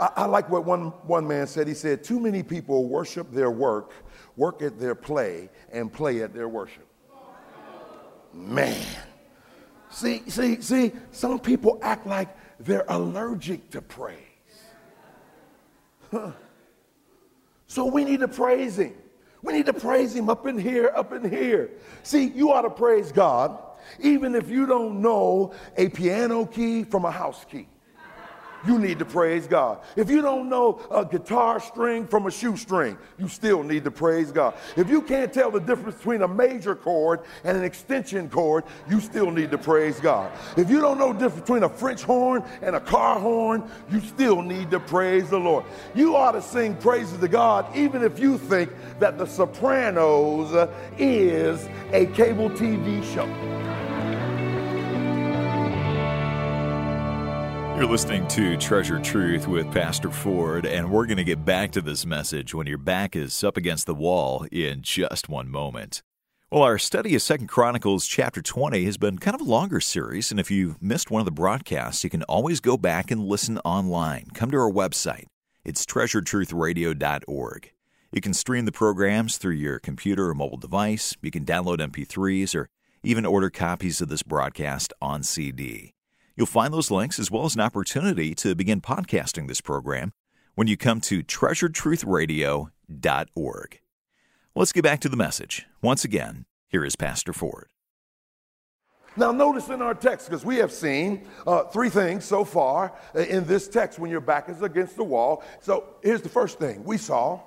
I, 0.00 0.10
I, 0.16 0.24
like 0.26 0.48
what 0.48 0.64
one, 0.64 0.86
one 1.06 1.26
man 1.26 1.46
said. 1.46 1.66
He 1.66 1.74
said, 1.74 2.04
Too 2.04 2.20
many 2.20 2.42
people 2.42 2.88
worship 2.88 3.32
their 3.32 3.50
work, 3.50 3.92
work 4.36 4.62
at 4.62 4.78
their 4.78 4.94
play, 4.94 5.50
and 5.72 5.92
play 5.92 6.22
at 6.22 6.32
their 6.32 6.48
worship. 6.48 6.86
Man. 8.32 8.84
See, 9.90 10.22
see, 10.28 10.60
see, 10.60 10.92
some 11.10 11.40
people 11.40 11.78
act 11.82 12.06
like 12.06 12.28
they're 12.60 12.84
allergic 12.88 13.70
to 13.70 13.80
praise. 13.80 14.18
Huh. 16.10 16.32
So 17.66 17.86
we 17.86 18.04
need 18.04 18.20
to 18.20 18.28
praise 18.28 18.78
Him. 18.78 18.94
We 19.42 19.52
need 19.54 19.66
to 19.66 19.72
praise 19.72 20.14
Him 20.14 20.28
up 20.28 20.46
in 20.46 20.58
here, 20.58 20.92
up 20.94 21.12
in 21.12 21.28
here. 21.28 21.70
See, 22.02 22.28
you 22.28 22.52
ought 22.52 22.62
to 22.62 22.70
praise 22.70 23.12
God 23.12 23.58
even 24.00 24.34
if 24.34 24.50
you 24.50 24.66
don't 24.66 25.00
know 25.00 25.52
a 25.76 25.88
piano 25.88 26.44
key 26.46 26.84
from 26.84 27.04
a 27.04 27.10
house 27.10 27.44
key 27.50 27.68
you 28.66 28.78
need 28.78 28.98
to 28.98 29.04
praise 29.04 29.46
God. 29.46 29.78
If 29.96 30.10
you 30.10 30.22
don't 30.22 30.48
know 30.48 30.80
a 30.90 31.04
guitar 31.04 31.60
string 31.60 32.06
from 32.06 32.26
a 32.26 32.30
shoestring, 32.30 32.98
you 33.18 33.28
still 33.28 33.62
need 33.62 33.84
to 33.84 33.90
praise 33.90 34.32
God. 34.32 34.54
If 34.76 34.88
you 34.88 35.02
can't 35.02 35.32
tell 35.32 35.50
the 35.50 35.60
difference 35.60 35.96
between 35.96 36.22
a 36.22 36.28
major 36.28 36.74
chord 36.74 37.20
and 37.44 37.56
an 37.56 37.64
extension 37.64 38.28
chord, 38.28 38.64
you 38.88 39.00
still 39.00 39.30
need 39.30 39.50
to 39.50 39.58
praise 39.58 40.00
God. 40.00 40.32
If 40.56 40.70
you 40.70 40.80
don't 40.80 40.98
know 40.98 41.12
the 41.12 41.18
difference 41.18 41.42
between 41.42 41.62
a 41.62 41.68
French 41.68 42.02
horn 42.02 42.42
and 42.62 42.76
a 42.76 42.80
car 42.80 43.18
horn, 43.18 43.68
you 43.90 44.00
still 44.00 44.42
need 44.42 44.70
to 44.70 44.80
praise 44.80 45.30
the 45.30 45.38
Lord. 45.38 45.64
You 45.94 46.16
ought 46.16 46.32
to 46.32 46.42
sing 46.42 46.76
praises 46.76 47.18
to 47.18 47.28
God 47.28 47.76
even 47.76 48.02
if 48.02 48.18
you 48.18 48.38
think 48.38 48.70
that 48.98 49.18
The 49.18 49.26
Sopranos 49.26 50.68
is 50.98 51.68
a 51.92 52.06
cable 52.06 52.50
TV 52.50 53.04
show. 53.14 53.67
You're 57.78 57.86
listening 57.86 58.26
to 58.30 58.56
Treasured 58.56 59.04
Truth 59.04 59.46
with 59.46 59.70
Pastor 59.70 60.10
Ford, 60.10 60.66
and 60.66 60.90
we're 60.90 61.06
going 61.06 61.16
to 61.18 61.22
get 61.22 61.44
back 61.44 61.70
to 61.70 61.80
this 61.80 62.04
message 62.04 62.52
when 62.52 62.66
your 62.66 62.76
back 62.76 63.14
is 63.14 63.44
up 63.44 63.56
against 63.56 63.86
the 63.86 63.94
wall 63.94 64.44
in 64.50 64.82
just 64.82 65.28
one 65.28 65.48
moment. 65.48 66.02
Well, 66.50 66.64
our 66.64 66.76
study 66.76 67.14
of 67.14 67.22
Second 67.22 67.46
Chronicles 67.46 68.08
chapter 68.08 68.42
20 68.42 68.84
has 68.84 68.96
been 68.96 69.18
kind 69.18 69.36
of 69.36 69.42
a 69.42 69.48
longer 69.48 69.78
series, 69.78 70.32
and 70.32 70.40
if 70.40 70.50
you 70.50 70.74
missed 70.80 71.12
one 71.12 71.20
of 71.20 71.24
the 71.24 71.30
broadcasts, 71.30 72.02
you 72.02 72.10
can 72.10 72.24
always 72.24 72.58
go 72.58 72.76
back 72.76 73.12
and 73.12 73.24
listen 73.24 73.58
online. 73.58 74.26
Come 74.34 74.50
to 74.50 74.58
our 74.58 74.72
website. 74.72 75.26
It's 75.64 75.86
treasuretruthradio.org. 75.86 77.70
You 78.10 78.20
can 78.20 78.34
stream 78.34 78.64
the 78.64 78.72
programs 78.72 79.38
through 79.38 79.54
your 79.54 79.78
computer 79.78 80.30
or 80.30 80.34
mobile 80.34 80.58
device. 80.58 81.14
You 81.22 81.30
can 81.30 81.44
download 81.44 81.78
MP3s 81.78 82.56
or 82.56 82.70
even 83.04 83.24
order 83.24 83.50
copies 83.50 84.00
of 84.00 84.08
this 84.08 84.24
broadcast 84.24 84.92
on 85.00 85.22
CD. 85.22 85.94
You'll 86.38 86.46
find 86.46 86.72
those 86.72 86.90
links 86.92 87.18
as 87.18 87.32
well 87.32 87.46
as 87.46 87.56
an 87.56 87.60
opportunity 87.60 88.32
to 88.36 88.54
begin 88.54 88.80
podcasting 88.80 89.48
this 89.48 89.60
program 89.60 90.12
when 90.54 90.68
you 90.68 90.76
come 90.76 91.00
to 91.00 91.24
treasuretruthradio.org. 91.24 93.80
Let's 94.54 94.70
get 94.70 94.84
back 94.84 95.00
to 95.00 95.08
the 95.08 95.16
message. 95.16 95.66
Once 95.82 96.04
again, 96.04 96.44
here 96.68 96.84
is 96.84 96.94
Pastor 96.94 97.32
Ford. 97.32 97.70
Now, 99.16 99.32
notice 99.32 99.68
in 99.68 99.82
our 99.82 99.94
text, 99.94 100.28
because 100.28 100.44
we 100.44 100.58
have 100.58 100.70
seen 100.70 101.26
uh, 101.44 101.64
three 101.64 101.90
things 101.90 102.24
so 102.24 102.44
far 102.44 102.92
uh, 103.16 103.18
in 103.18 103.44
this 103.44 103.66
text 103.66 103.98
when 103.98 104.08
your 104.08 104.20
back 104.20 104.48
is 104.48 104.62
against 104.62 104.94
the 104.94 105.02
wall. 105.02 105.42
So, 105.60 105.96
here's 106.04 106.22
the 106.22 106.28
first 106.28 106.60
thing 106.60 106.84
we 106.84 106.98
saw 106.98 107.40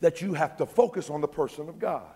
that 0.00 0.22
you 0.22 0.32
have 0.32 0.56
to 0.56 0.64
focus 0.64 1.10
on 1.10 1.20
the 1.20 1.28
person 1.28 1.68
of 1.68 1.78
God. 1.78 2.08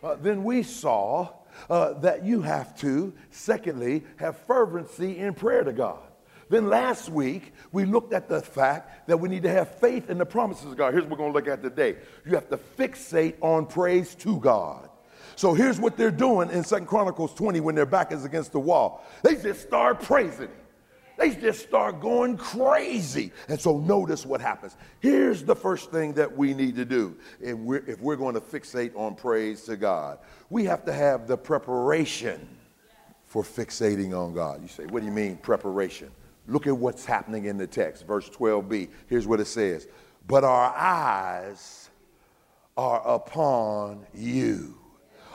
Uh, 0.00 0.14
then 0.14 0.44
we 0.44 0.62
saw 0.62 1.39
uh, 1.68 1.94
that 2.00 2.24
you 2.24 2.42
have 2.42 2.78
to, 2.80 3.12
secondly, 3.30 4.04
have 4.16 4.36
fervency 4.38 5.18
in 5.18 5.34
prayer 5.34 5.64
to 5.64 5.72
God. 5.72 6.00
Then 6.50 6.68
last 6.68 7.08
week, 7.08 7.52
we 7.70 7.84
looked 7.84 8.12
at 8.12 8.28
the 8.28 8.42
fact 8.42 9.06
that 9.06 9.18
we 9.18 9.28
need 9.28 9.44
to 9.44 9.50
have 9.50 9.76
faith 9.76 10.10
in 10.10 10.18
the 10.18 10.26
promises 10.26 10.66
of 10.66 10.76
God. 10.76 10.92
Here's 10.92 11.04
what 11.04 11.12
we're 11.12 11.18
going 11.18 11.32
to 11.32 11.38
look 11.38 11.48
at 11.48 11.62
today. 11.62 11.96
You 12.26 12.34
have 12.34 12.48
to 12.48 12.56
fixate 12.56 13.36
on 13.40 13.66
praise 13.66 14.16
to 14.16 14.38
God. 14.40 14.90
So 15.36 15.54
here's 15.54 15.78
what 15.78 15.96
they're 15.96 16.10
doing 16.10 16.50
in 16.50 16.64
Second 16.64 16.86
Chronicles 16.86 17.32
20 17.34 17.60
when 17.60 17.76
their 17.76 17.86
back 17.86 18.10
is 18.10 18.24
against 18.24 18.50
the 18.52 18.60
wall. 18.60 19.06
They 19.22 19.36
just 19.36 19.62
start 19.62 20.02
praising 20.02 20.48
Him. 20.48 20.50
They 21.20 21.34
just 21.34 21.60
start 21.60 22.00
going 22.00 22.38
crazy. 22.38 23.30
And 23.48 23.60
so 23.60 23.76
notice 23.76 24.24
what 24.24 24.40
happens. 24.40 24.74
Here's 25.00 25.42
the 25.42 25.54
first 25.54 25.90
thing 25.90 26.14
that 26.14 26.34
we 26.34 26.54
need 26.54 26.76
to 26.76 26.86
do 26.86 27.14
if 27.42 27.58
we're, 27.58 27.84
if 27.86 28.00
we're 28.00 28.16
going 28.16 28.32
to 28.36 28.40
fixate 28.40 28.96
on 28.96 29.14
praise 29.14 29.64
to 29.64 29.76
God. 29.76 30.18
We 30.48 30.64
have 30.64 30.82
to 30.86 30.94
have 30.94 31.26
the 31.26 31.36
preparation 31.36 32.48
for 33.26 33.42
fixating 33.42 34.18
on 34.18 34.32
God. 34.32 34.62
You 34.62 34.68
say, 34.68 34.86
what 34.86 35.00
do 35.00 35.06
you 35.06 35.12
mean 35.12 35.36
preparation? 35.36 36.10
Look 36.46 36.66
at 36.66 36.74
what's 36.74 37.04
happening 37.04 37.44
in 37.44 37.58
the 37.58 37.66
text. 37.66 38.06
Verse 38.06 38.30
12b. 38.30 38.88
Here's 39.06 39.26
what 39.26 39.40
it 39.40 39.46
says 39.46 39.88
But 40.26 40.42
our 40.42 40.74
eyes 40.74 41.90
are 42.78 43.06
upon 43.06 44.06
you. 44.14 44.78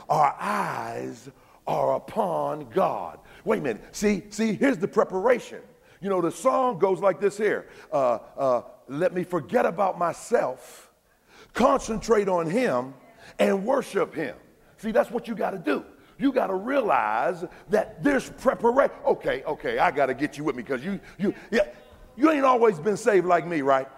Our 0.08 0.34
eyes 0.40 1.30
are 1.64 1.94
upon 1.94 2.70
God. 2.70 3.20
Wait 3.44 3.60
a 3.60 3.62
minute. 3.62 3.84
See, 3.94 4.24
see, 4.30 4.54
here's 4.54 4.78
the 4.78 4.88
preparation. 4.88 5.60
You 6.00 6.08
know, 6.08 6.20
the 6.20 6.30
song 6.30 6.78
goes 6.78 7.00
like 7.00 7.20
this 7.20 7.36
here 7.36 7.66
uh, 7.92 8.18
uh, 8.36 8.62
Let 8.88 9.14
me 9.14 9.24
forget 9.24 9.66
about 9.66 9.98
myself, 9.98 10.90
concentrate 11.52 12.28
on 12.28 12.48
Him, 12.48 12.94
and 13.38 13.64
worship 13.64 14.14
Him. 14.14 14.36
See, 14.78 14.92
that's 14.92 15.10
what 15.10 15.26
you 15.26 15.34
got 15.34 15.50
to 15.52 15.58
do. 15.58 15.84
You 16.18 16.32
got 16.32 16.46
to 16.46 16.54
realize 16.54 17.44
that 17.70 18.02
there's 18.02 18.30
preparation. 18.30 18.94
Okay, 19.04 19.42
okay, 19.44 19.78
I 19.78 19.90
got 19.90 20.06
to 20.06 20.14
get 20.14 20.38
you 20.38 20.44
with 20.44 20.56
me 20.56 20.62
because 20.62 20.84
you, 20.84 20.98
you, 21.18 21.34
yeah, 21.50 21.68
you 22.16 22.30
ain't 22.30 22.44
always 22.44 22.78
been 22.78 22.96
saved 22.96 23.26
like 23.26 23.46
me, 23.46 23.60
right? 23.60 23.88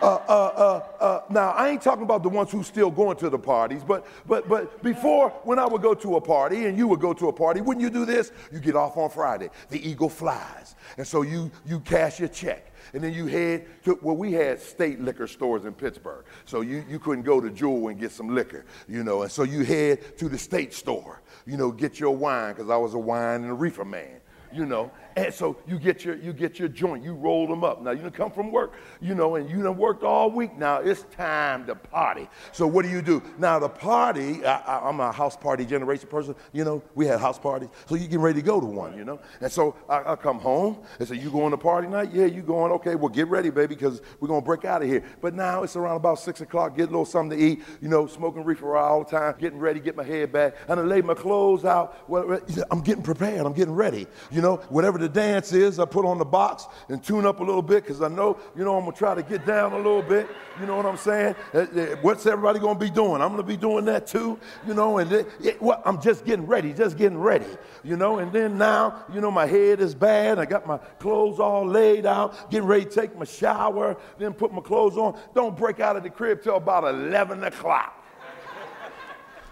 Uh, 0.00 0.14
uh, 0.14 0.18
uh, 0.28 1.02
uh, 1.02 1.20
now 1.28 1.50
I 1.50 1.70
ain't 1.70 1.82
talking 1.82 2.04
about 2.04 2.22
the 2.22 2.28
ones 2.28 2.52
who 2.52 2.62
still 2.62 2.90
going 2.90 3.16
to 3.16 3.28
the 3.28 3.38
parties, 3.38 3.82
but 3.82 4.06
but 4.26 4.48
but 4.48 4.80
before 4.82 5.30
when 5.42 5.58
I 5.58 5.66
would 5.66 5.82
go 5.82 5.92
to 5.94 6.16
a 6.16 6.20
party 6.20 6.66
and 6.66 6.78
you 6.78 6.86
would 6.86 7.00
go 7.00 7.12
to 7.12 7.28
a 7.28 7.32
party, 7.32 7.60
wouldn't 7.60 7.82
you 7.82 7.90
do 7.90 8.04
this? 8.04 8.30
You 8.52 8.60
get 8.60 8.76
off 8.76 8.96
on 8.96 9.10
Friday, 9.10 9.50
the 9.70 9.88
eagle 9.88 10.08
flies, 10.08 10.76
and 10.98 11.06
so 11.06 11.22
you 11.22 11.50
you 11.66 11.80
cash 11.80 12.20
your 12.20 12.28
check, 12.28 12.72
and 12.92 13.02
then 13.02 13.12
you 13.12 13.26
head 13.26 13.66
to 13.84 13.98
well 14.00 14.16
we 14.16 14.32
had 14.32 14.60
state 14.60 15.00
liquor 15.00 15.26
stores 15.26 15.64
in 15.64 15.72
Pittsburgh, 15.72 16.24
so 16.44 16.60
you 16.60 16.84
you 16.88 17.00
couldn't 17.00 17.24
go 17.24 17.40
to 17.40 17.50
Jewel 17.50 17.88
and 17.88 17.98
get 17.98 18.12
some 18.12 18.32
liquor, 18.32 18.66
you 18.88 19.02
know, 19.02 19.22
and 19.22 19.32
so 19.32 19.42
you 19.42 19.64
head 19.64 20.16
to 20.18 20.28
the 20.28 20.38
state 20.38 20.72
store, 20.72 21.22
you 21.44 21.56
know, 21.56 21.72
get 21.72 21.98
your 21.98 22.14
wine 22.14 22.54
because 22.54 22.70
I 22.70 22.76
was 22.76 22.94
a 22.94 22.98
wine 22.98 23.42
and 23.42 23.50
a 23.50 23.54
reefer 23.54 23.84
man, 23.84 24.20
you 24.52 24.64
know, 24.64 24.92
and 25.24 25.34
so 25.34 25.56
you 25.66 25.78
get 25.78 26.04
your 26.04 26.16
you 26.16 26.32
get 26.32 26.58
your 26.58 26.68
joint, 26.68 27.02
you 27.02 27.12
roll 27.12 27.46
them 27.46 27.64
up. 27.64 27.82
Now 27.82 27.90
you 27.90 28.02
done 28.02 28.10
come 28.12 28.30
from 28.30 28.52
work, 28.52 28.74
you 29.00 29.14
know, 29.14 29.34
and 29.34 29.50
you 29.50 29.62
done 29.62 29.76
worked 29.76 30.04
all 30.04 30.30
week. 30.30 30.56
Now 30.56 30.78
it's 30.78 31.04
time 31.14 31.66
to 31.66 31.74
party. 31.74 32.28
So 32.52 32.66
what 32.66 32.84
do 32.84 32.90
you 32.90 33.02
do? 33.02 33.22
Now 33.38 33.58
the 33.58 33.68
party, 33.68 34.44
I, 34.44 34.88
am 34.88 35.00
a 35.00 35.10
house 35.10 35.36
party 35.36 35.64
generation 35.66 36.08
person. 36.08 36.34
You 36.52 36.64
know, 36.64 36.82
we 36.94 37.06
had 37.06 37.18
house 37.18 37.38
parties, 37.38 37.68
so 37.86 37.96
you 37.96 38.02
getting 38.02 38.20
ready 38.20 38.40
to 38.40 38.46
go 38.46 38.60
to 38.60 38.66
one. 38.66 38.96
You 38.96 39.04
know, 39.04 39.20
and 39.40 39.50
so 39.50 39.74
I, 39.88 40.12
I 40.12 40.16
come 40.16 40.38
home 40.38 40.78
and 40.98 41.08
say, 41.08 41.16
"You 41.16 41.30
going 41.30 41.50
to 41.50 41.58
party 41.58 41.88
night? 41.88 42.10
Yeah, 42.12 42.26
you 42.26 42.42
going? 42.42 42.70
Okay, 42.72 42.94
well 42.94 43.08
get 43.08 43.28
ready, 43.28 43.50
baby, 43.50 43.74
because 43.74 44.00
we're 44.20 44.28
gonna 44.28 44.40
break 44.40 44.64
out 44.64 44.82
of 44.82 44.88
here." 44.88 45.02
But 45.20 45.34
now 45.34 45.64
it's 45.64 45.74
around 45.74 45.96
about 45.96 46.20
six 46.20 46.40
o'clock. 46.40 46.76
Get 46.76 46.84
a 46.84 46.92
little 46.92 47.04
something 47.04 47.36
to 47.36 47.44
eat. 47.44 47.62
You 47.80 47.88
know, 47.88 48.06
smoking 48.06 48.44
reefer 48.44 48.76
all 48.76 49.02
the 49.02 49.10
time, 49.10 49.34
getting 49.38 49.58
ready, 49.58 49.80
get 49.80 49.96
my 49.96 50.04
head 50.04 50.32
back, 50.32 50.54
and 50.68 50.78
I 50.78 50.82
lay 50.82 51.02
my 51.02 51.14
clothes 51.14 51.64
out. 51.64 52.08
Well, 52.08 52.40
I'm 52.70 52.80
getting 52.82 53.02
prepared. 53.02 53.44
I'm 53.44 53.52
getting 53.52 53.74
ready. 53.74 54.06
You 54.30 54.42
know, 54.42 54.56
whatever 54.68 54.98
the 54.98 55.07
the 55.08 55.20
dance 55.20 55.52
is, 55.52 55.78
I 55.78 55.84
put 55.84 56.04
on 56.04 56.18
the 56.18 56.24
box 56.24 56.66
and 56.88 57.02
tune 57.02 57.24
up 57.24 57.40
a 57.40 57.44
little 57.44 57.62
bit 57.62 57.84
because 57.84 58.02
I 58.02 58.08
know, 58.08 58.38
you 58.56 58.64
know, 58.64 58.76
I'm 58.76 58.82
going 58.82 58.92
to 58.92 58.98
try 58.98 59.14
to 59.14 59.22
get 59.22 59.46
down 59.46 59.72
a 59.72 59.76
little 59.76 60.02
bit. 60.02 60.28
You 60.60 60.66
know 60.66 60.76
what 60.76 60.86
I'm 60.86 60.96
saying? 60.96 61.34
Uh, 61.54 61.58
uh, 61.58 61.86
what's 62.02 62.26
everybody 62.26 62.58
going 62.58 62.78
to 62.78 62.84
be 62.84 62.90
doing? 62.90 63.22
I'm 63.22 63.28
going 63.28 63.36
to 63.36 63.42
be 63.42 63.56
doing 63.56 63.84
that 63.86 64.06
too, 64.06 64.38
you 64.66 64.74
know, 64.74 64.98
and 64.98 65.10
it, 65.12 65.28
it, 65.40 65.62
well, 65.62 65.80
I'm 65.84 66.00
just 66.00 66.24
getting 66.24 66.46
ready, 66.46 66.72
just 66.72 66.96
getting 66.98 67.18
ready, 67.18 67.46
you 67.82 67.96
know, 67.96 68.18
and 68.18 68.32
then 68.32 68.58
now, 68.58 69.04
you 69.12 69.20
know, 69.20 69.30
my 69.30 69.46
head 69.46 69.80
is 69.80 69.94
bad. 69.94 70.38
I 70.38 70.44
got 70.44 70.66
my 70.66 70.78
clothes 70.98 71.38
all 71.38 71.66
laid 71.66 72.06
out, 72.06 72.50
getting 72.50 72.66
ready 72.66 72.84
to 72.84 72.90
take 72.90 73.16
my 73.16 73.24
shower, 73.24 73.96
then 74.18 74.34
put 74.34 74.52
my 74.52 74.60
clothes 74.60 74.96
on. 74.96 75.18
Don't 75.34 75.56
break 75.56 75.80
out 75.80 75.96
of 75.96 76.02
the 76.02 76.10
crib 76.10 76.42
till 76.42 76.56
about 76.56 76.84
11 76.84 77.44
o'clock 77.44 77.94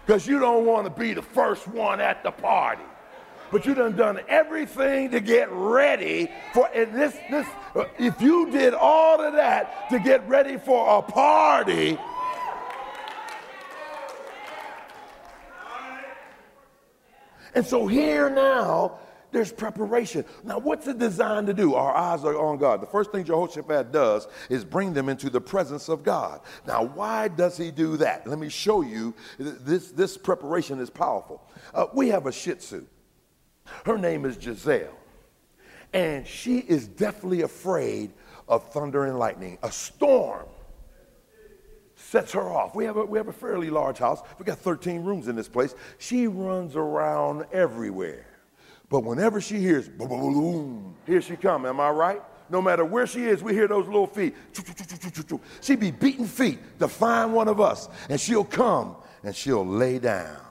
because 0.05 0.27
you 0.27 0.39
don't 0.39 0.65
want 0.65 0.85
to 0.85 1.01
be 1.01 1.13
the 1.13 1.21
first 1.21 1.67
one 1.67 1.99
at 1.99 2.23
the 2.23 2.31
party 2.31 2.83
but 3.51 3.65
you 3.65 3.73
done 3.73 3.95
done 3.95 4.19
everything 4.27 5.09
to 5.11 5.19
get 5.19 5.51
ready 5.51 6.31
for 6.53 6.69
and 6.73 6.93
this 6.93 7.15
this 7.29 7.47
if 7.97 8.21
you 8.21 8.49
did 8.51 8.73
all 8.73 9.21
of 9.21 9.33
that 9.33 9.89
to 9.89 9.99
get 9.99 10.27
ready 10.27 10.57
for 10.57 10.99
a 10.99 11.01
party 11.01 11.97
and 17.55 17.65
so 17.65 17.87
here 17.87 18.29
now 18.29 18.99
there's 19.31 19.51
preparation. 19.51 20.25
Now, 20.43 20.57
what's 20.57 20.87
it 20.87 20.99
designed 20.99 21.47
to 21.47 21.53
do? 21.53 21.75
Our 21.75 21.93
eyes 21.93 22.23
are 22.23 22.37
on 22.37 22.57
God. 22.57 22.81
The 22.81 22.87
first 22.87 23.11
thing 23.11 23.25
Jehoshaphat 23.25 23.91
does 23.91 24.27
is 24.49 24.63
bring 24.63 24.93
them 24.93 25.09
into 25.09 25.29
the 25.29 25.41
presence 25.41 25.89
of 25.89 26.03
God. 26.03 26.41
Now, 26.65 26.83
why 26.83 27.27
does 27.27 27.57
he 27.57 27.69
do 27.69 27.97
that? 27.97 28.25
Let 28.25 28.39
me 28.39 28.49
show 28.49 28.81
you. 28.81 29.13
This, 29.37 29.91
this 29.91 30.17
preparation 30.17 30.79
is 30.79 30.89
powerful. 30.89 31.43
Uh, 31.73 31.87
we 31.93 32.09
have 32.09 32.25
a 32.25 32.31
Shih 32.31 32.55
Tzu. 32.55 32.85
Her 33.85 33.97
name 33.97 34.25
is 34.25 34.37
Giselle. 34.41 34.97
And 35.93 36.27
she 36.27 36.59
is 36.59 36.87
deathly 36.87 37.41
afraid 37.41 38.11
of 38.47 38.71
thunder 38.71 39.05
and 39.05 39.17
lightning. 39.17 39.57
A 39.63 39.71
storm 39.71 40.45
sets 41.95 42.31
her 42.33 42.49
off. 42.49 42.75
We 42.75 42.85
have 42.85 42.97
a, 42.97 43.05
we 43.05 43.17
have 43.17 43.27
a 43.27 43.33
fairly 43.33 43.69
large 43.69 43.97
house. 43.97 44.21
We 44.37 44.45
got 44.45 44.59
13 44.59 45.03
rooms 45.03 45.27
in 45.27 45.35
this 45.35 45.47
place. 45.47 45.75
She 45.97 46.27
runs 46.27 46.75
around 46.75 47.45
everywhere. 47.51 48.25
But 48.89 49.01
whenever 49.01 49.41
she 49.41 49.59
hears 49.59 49.89
boom, 49.89 50.07
boom, 50.07 50.33
boom, 50.33 50.95
here 51.05 51.21
she 51.21 51.35
come. 51.35 51.65
Am 51.65 51.79
I 51.79 51.89
right? 51.89 52.21
No 52.49 52.61
matter 52.61 52.85
where 52.85 53.05
she 53.05 53.25
is, 53.25 53.43
we 53.43 53.53
hear 53.53 53.67
those 53.67 53.85
little 53.87 54.07
feet. 54.07 54.33
She 55.61 55.75
be 55.75 55.91
beating 55.91 56.25
feet 56.25 56.59
to 56.79 56.87
find 56.87 57.33
one 57.33 57.49
of 57.49 57.59
us, 57.59 57.89
and 58.09 58.19
she'll 58.19 58.45
come 58.45 58.95
and 59.23 59.35
she'll 59.35 59.65
lay 59.65 59.99
down. 59.99 60.46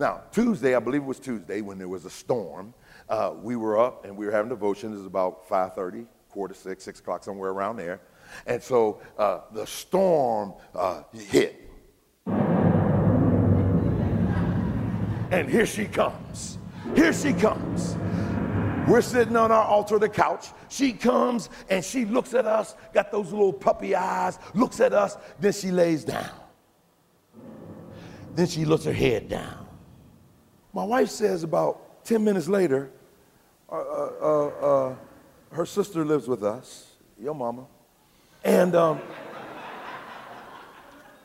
Now, 0.00 0.22
Tuesday, 0.32 0.74
I 0.74 0.78
believe 0.78 1.02
it 1.02 1.06
was 1.06 1.20
Tuesday, 1.20 1.60
when 1.60 1.76
there 1.76 1.86
was 1.86 2.06
a 2.06 2.10
storm, 2.10 2.72
uh, 3.10 3.34
we 3.42 3.54
were 3.54 3.78
up 3.78 4.06
and 4.06 4.16
we 4.16 4.24
were 4.24 4.32
having 4.32 4.48
devotion. 4.48 4.94
It 4.94 4.96
was 4.96 5.04
about 5.04 5.46
5.30, 5.46 6.06
quarter 6.30 6.54
to 6.54 6.58
6, 6.58 6.82
6 6.82 7.00
o'clock, 7.00 7.22
somewhere 7.22 7.50
around 7.50 7.76
there. 7.76 8.00
And 8.46 8.62
so 8.62 9.02
uh, 9.18 9.40
the 9.52 9.66
storm 9.66 10.54
uh, 10.74 11.02
hit. 11.12 11.68
And 15.30 15.50
here 15.50 15.66
she 15.66 15.84
comes. 15.84 16.56
Here 16.96 17.12
she 17.12 17.34
comes. 17.34 17.94
We're 18.88 19.02
sitting 19.02 19.36
on 19.36 19.52
our 19.52 19.64
altar, 19.64 19.98
the 19.98 20.08
couch. 20.08 20.46
She 20.70 20.94
comes 20.94 21.50
and 21.68 21.84
she 21.84 22.06
looks 22.06 22.32
at 22.32 22.46
us, 22.46 22.74
got 22.94 23.12
those 23.12 23.32
little 23.32 23.52
puppy 23.52 23.94
eyes, 23.94 24.38
looks 24.54 24.80
at 24.80 24.94
us, 24.94 25.18
then 25.38 25.52
she 25.52 25.70
lays 25.70 26.04
down. 26.04 26.30
Then 28.34 28.46
she 28.46 28.64
looks 28.64 28.86
her 28.86 28.94
head 28.94 29.28
down. 29.28 29.66
My 30.72 30.84
wife 30.84 31.08
says 31.08 31.42
about 31.42 32.04
10 32.04 32.22
minutes 32.22 32.48
later, 32.48 32.90
uh, 33.70 33.74
uh, 33.74 34.12
uh, 34.20 34.46
uh, 34.46 34.94
her 35.52 35.66
sister 35.66 36.04
lives 36.04 36.28
with 36.28 36.42
us, 36.42 36.92
your 37.18 37.34
mama, 37.34 37.66
and 38.44 38.74
um, 38.74 39.00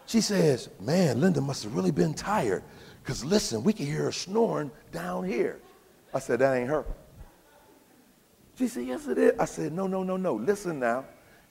she 0.05 0.21
says, 0.21 0.69
Man, 0.79 1.21
Linda 1.21 1.41
must 1.41 1.63
have 1.63 1.75
really 1.75 1.91
been 1.91 2.13
tired 2.13 2.63
because 3.01 3.23
listen, 3.23 3.63
we 3.63 3.73
can 3.73 3.86
hear 3.86 4.03
her 4.03 4.12
snoring 4.12 4.71
down 4.91 5.23
here. 5.25 5.60
I 6.13 6.19
said, 6.19 6.39
That 6.39 6.55
ain't 6.55 6.69
her. 6.69 6.86
She 8.58 8.67
said, 8.67 8.86
Yes, 8.86 9.08
it 9.08 9.17
is. 9.17 9.34
I 9.39 9.45
said, 9.45 9.73
No, 9.73 9.88
no, 9.88 10.03
no, 10.03 10.17
no. 10.17 10.36
Listen 10.36 10.79
now. 10.79 11.05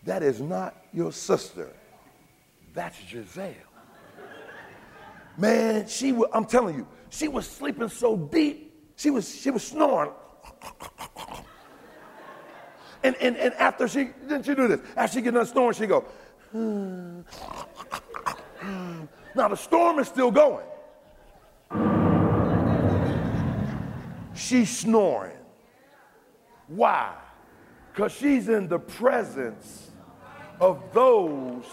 That 0.04 0.22
is 0.22 0.40
not 0.40 0.76
your 0.92 1.12
sister. 1.12 1.70
That's 2.74 2.96
Giselle. 3.08 3.54
Man, 5.36 5.88
she, 5.88 6.16
I'm 6.32 6.44
telling 6.44 6.76
you, 6.76 6.86
she 7.14 7.28
was 7.28 7.48
sleeping 7.48 7.88
so 7.88 8.16
deep, 8.16 8.72
she 8.96 9.10
was, 9.10 9.32
she 9.32 9.50
was 9.50 9.64
snoring. 9.64 10.10
And, 13.02 13.14
and, 13.16 13.36
and 13.36 13.54
after 13.54 13.86
she, 13.86 14.10
didn't 14.22 14.44
she 14.46 14.54
do 14.54 14.66
this? 14.66 14.80
After 14.96 15.18
she 15.18 15.22
get 15.22 15.34
done 15.34 15.46
snoring, 15.46 15.74
she 15.74 15.86
go, 15.86 16.00
hmm. 16.50 17.20
now 19.34 19.48
the 19.48 19.56
storm 19.56 19.98
is 19.98 20.08
still 20.08 20.30
going. 20.30 20.66
She's 24.34 24.76
snoring. 24.78 25.36
Why? 26.66 27.14
Because 27.92 28.12
she's 28.12 28.48
in 28.48 28.66
the 28.68 28.78
presence 28.78 29.90
of 30.60 30.82
those 30.92 31.64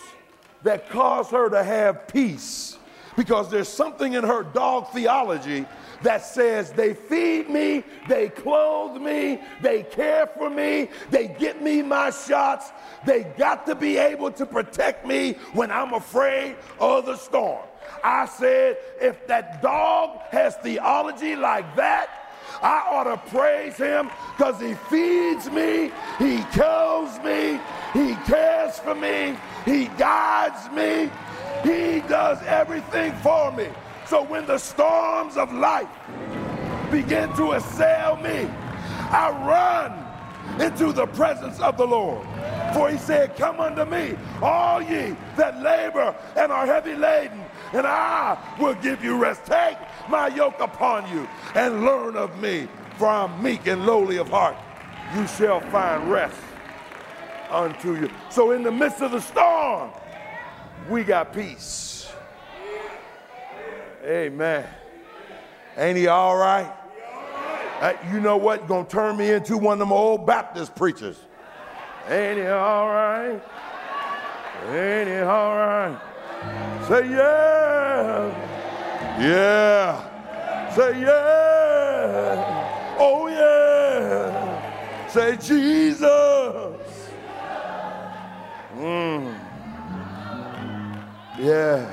that 0.63 0.89
cause 0.89 1.30
her 1.30 1.49
to 1.49 1.63
have 1.63 2.08
peace 2.08 2.77
because 3.21 3.51
there's 3.51 3.67
something 3.67 4.13
in 4.13 4.23
her 4.23 4.41
dog 4.41 4.89
theology 4.89 5.63
that 6.01 6.25
says 6.25 6.71
they 6.71 6.95
feed 6.95 7.51
me, 7.51 7.84
they 8.10 8.29
clothe 8.29 8.99
me, 8.99 9.39
they 9.62 9.84
care 9.84 10.25
for 10.25 10.49
me, 10.49 10.89
they 11.12 11.27
get 11.27 11.62
me 11.62 11.84
my 11.84 12.10
shots. 12.10 12.71
They 13.05 13.25
got 13.38 13.67
to 13.67 13.75
be 13.75 13.97
able 13.97 14.31
to 14.31 14.45
protect 14.47 15.05
me 15.05 15.34
when 15.53 15.69
I'm 15.69 15.93
afraid 15.93 16.55
of 16.79 17.05
the 17.05 17.15
storm. 17.15 17.63
I 18.03 18.25
said, 18.25 18.77
if 18.99 19.27
that 19.27 19.62
dog 19.62 20.21
has 20.31 20.55
theology 20.55 21.36
like 21.36 21.75
that, 21.75 22.10
I 22.63 22.88
ought 22.89 23.03
to 23.03 23.17
praise 23.29 23.77
him 23.77 24.10
because 24.36 24.60
he 24.60 24.73
feeds 24.89 25.47
me, 25.51 25.91
he 26.17 26.43
kills 26.53 27.19
me, 27.19 27.60
he 27.93 28.15
cares 28.25 28.79
for 28.79 28.95
me, 28.95 29.38
he 29.63 29.86
guides 29.99 30.71
me, 30.71 31.12
he 31.63 32.02
does 32.08 32.41
everything 32.43 33.13
for 33.17 33.52
me. 33.52 33.67
So 34.06 34.24
when 34.24 34.45
the 34.45 34.58
storms 34.58 35.38
of 35.38 35.54
life 35.54 35.88
begin 36.91 37.34
to 37.36 37.54
assail 37.54 38.17
me, 38.17 38.50
I 39.10 39.30
run 39.32 40.62
into 40.62 40.91
the 40.91 41.08
presence 41.08 41.60
of 41.60 41.78
the 41.78 41.86
Lord. 41.86 42.26
For 42.74 42.89
he 42.89 42.97
said, 42.97 43.36
Come 43.36 43.60
unto 43.60 43.86
me, 43.86 44.17
all 44.41 44.82
ye 44.82 45.15
that 45.38 45.62
labor 45.62 46.15
and 46.36 46.52
are 46.52 46.65
heavy 46.65 46.95
laden, 46.95 47.43
and 47.74 47.86
I 47.86 48.38
will 48.60 48.76
give 48.76 49.04
you 49.04 49.17
rest. 49.17 49.45
Take 49.45 49.78
my 50.10 50.28
yoke 50.28 50.60
upon 50.60 51.10
you 51.13 51.28
and 51.56 51.84
learn 51.84 52.15
of 52.15 52.41
me, 52.41 52.67
for 52.97 53.08
I'm 53.08 53.41
meek 53.41 53.67
and 53.67 53.86
lowly 53.86 54.17
of 54.17 54.30
heart. 54.30 54.56
You 55.15 55.28
shall 55.28 55.60
find 55.71 56.10
rest 56.10 56.39
unto 57.50 57.95
you. 57.95 58.10
So 58.30 58.52
in 58.52 58.63
the 58.63 58.71
midst 58.71 59.02
of 59.02 59.12
the 59.12 59.19
storm, 59.19 59.91
we 60.89 61.03
got 61.03 61.33
peace. 61.33 62.11
Amen. 64.03 64.65
Ain't 65.77 65.97
he 65.97 66.07
all 66.07 66.35
right? 66.35 66.71
Uh, 67.79 67.93
you 68.11 68.19
know 68.19 68.37
what? 68.37 68.67
Gonna 68.67 68.87
turn 68.87 69.17
me 69.17 69.31
into 69.31 69.57
one 69.57 69.73
of 69.73 69.79
them 69.79 69.91
old 69.91 70.25
Baptist 70.25 70.75
preachers. 70.75 71.17
Ain't 72.09 72.37
he 72.37 72.45
all 72.45 72.87
right? 72.87 73.41
Ain't 74.69 75.09
he 75.09 75.17
all 75.17 75.55
right? 75.55 75.99
Say 76.87 77.09
yeah. 77.09 78.49
Yeah. 79.19 80.69
Say 80.75 81.01
yeah. 81.01 82.95
Oh 82.99 83.27
yeah. 83.27 85.07
Say 85.07 85.37
Jesus. 85.37 86.07
Mm. 88.77 89.40
Yeah. 91.41 91.91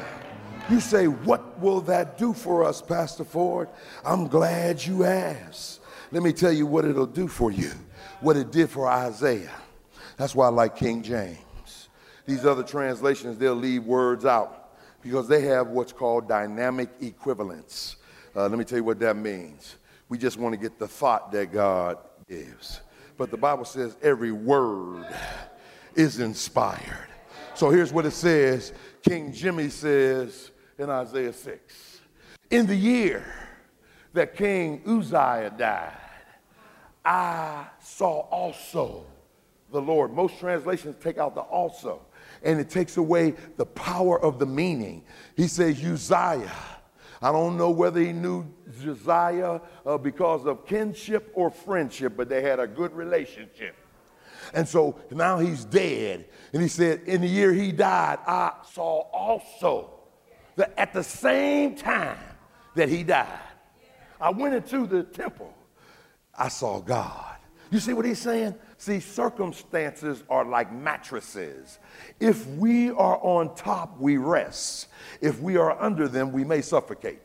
You 0.69 0.79
say, 0.79 1.09
What 1.09 1.59
will 1.59 1.81
that 1.83 2.19
do 2.19 2.35
for 2.35 2.63
us, 2.65 2.83
Pastor 2.83 3.25
Ford? 3.25 3.71
I'm 4.05 4.29
glad 4.29 4.85
you 4.85 5.05
asked. 5.05 5.81
Let 6.13 6.23
me 6.23 6.35
tell 6.35 6.53
you 6.53 6.67
what 6.67 6.85
it'll 6.85 7.07
do 7.07 7.29
for 7.29 7.51
you, 7.51 7.71
what 8.21 8.37
it 8.37 8.51
did 8.51 8.69
for 8.69 8.87
Isaiah. 8.87 9.55
That's 10.19 10.35
why 10.35 10.47
I 10.47 10.51
like 10.51 10.77
King 10.77 11.03
James. 11.03 11.89
These 12.27 12.45
other 12.45 12.63
translations, 12.63 13.39
they'll 13.39 13.55
leave 13.55 13.85
words 13.85 14.27
out 14.27 14.77
because 15.01 15.29
they 15.29 15.41
have 15.43 15.69
what's 15.69 15.93
called 15.93 16.29
dynamic 16.29 16.91
equivalence. 17.01 17.97
Uh, 18.37 18.49
let 18.49 18.59
me 18.59 18.65
tell 18.65 18.77
you 18.77 18.85
what 18.85 19.01
that 19.01 19.17
means. 19.17 19.77
We 20.11 20.19
just 20.19 20.37
want 20.37 20.53
to 20.53 20.61
get 20.61 20.79
the 20.79 20.89
thought 20.89 21.33
that 21.33 21.53
God 21.53 21.97
gives. 22.29 22.83
But 23.17 23.31
the 23.31 23.39
Bible 23.39 23.65
says 23.65 23.97
every 24.03 24.33
word 24.33 25.07
is 25.95 26.21
inspired. 26.21 27.09
So 27.59 27.71
here's 27.71 27.93
what 27.93 28.07
it 28.07 28.13
says 28.13 28.73
King 29.03 29.33
Jimmy 29.33 29.69
says, 29.69 30.51
in 30.79 30.91
Isaiah 30.91 31.33
6. 31.33 32.01
In 32.51 32.67
the 32.67 32.77
year 32.77 33.25
that 34.13 34.37
King 34.37 34.83
Uzziah 34.87 35.53
died, 35.57 35.93
I 37.05 37.67
saw 37.81 38.21
also 38.31 39.05
the 39.71 39.81
Lord. 39.81 40.13
Most 40.13 40.39
translations 40.39 40.97
take 41.03 41.19
out 41.19 41.35
the 41.35 41.41
also, 41.41 42.01
and 42.43 42.61
it 42.61 42.71
takes 42.71 42.97
away 42.97 43.35
the 43.57 43.67
power 43.67 44.21
of 44.21 44.39
the 44.39 44.47
meaning. 44.47 45.05
He 45.37 45.49
says 45.49 45.83
Uzziah. 45.85 46.53
I 47.21 47.33
don't 47.33 47.59
know 47.59 47.71
whether 47.71 48.01
he 48.01 48.13
knew 48.13 48.47
Josiah 48.81 49.61
uh, 49.85 49.99
because 49.99 50.47
of 50.47 50.65
kinship 50.67 51.33
or 51.35 51.51
friendship, 51.51 52.13
but 52.17 52.29
they 52.29 52.43
had 52.43 52.61
a 52.61 52.67
good 52.67 52.93
relationship. 52.95 53.75
And 54.55 54.67
so 54.67 54.99
now 55.11 55.39
he's 55.39 55.65
dead. 55.65 56.27
And 56.53 56.63
he 56.63 56.69
said, 56.69 57.03
In 57.07 57.21
the 57.21 57.29
year 57.29 57.53
he 57.53 57.73
died, 57.73 58.19
I 58.27 58.53
saw 58.73 59.01
also 59.13 59.91
that 60.57 60.73
at 60.79 60.93
the 60.93 61.05
same 61.05 61.77
time 61.77 62.19
that 62.75 62.89
he 62.89 63.03
died, 63.03 63.41
I 64.21 64.31
went 64.31 64.55
into 64.55 64.87
the 64.87 65.03
temple. 65.05 65.55
I 66.37 66.49
saw 66.49 66.81
God. 66.81 67.37
You 67.71 67.81
see 67.81 67.93
what 67.93 68.07
he's 68.07 68.19
saying? 68.19 68.55
See, 68.79 69.01
circumstances 69.01 70.23
are 70.31 70.45
like 70.45 70.73
mattresses. 70.73 71.79
If 72.19 72.47
we 72.47 72.91
are 72.91 73.19
on 73.23 73.55
top, 73.55 73.99
we 74.01 74.17
rest. 74.17 74.89
If 75.21 75.41
we 75.41 75.57
are 75.57 75.81
under 75.81 76.09
them, 76.09 76.33
we 76.33 76.45
may 76.45 76.63
suffocate. 76.63 77.21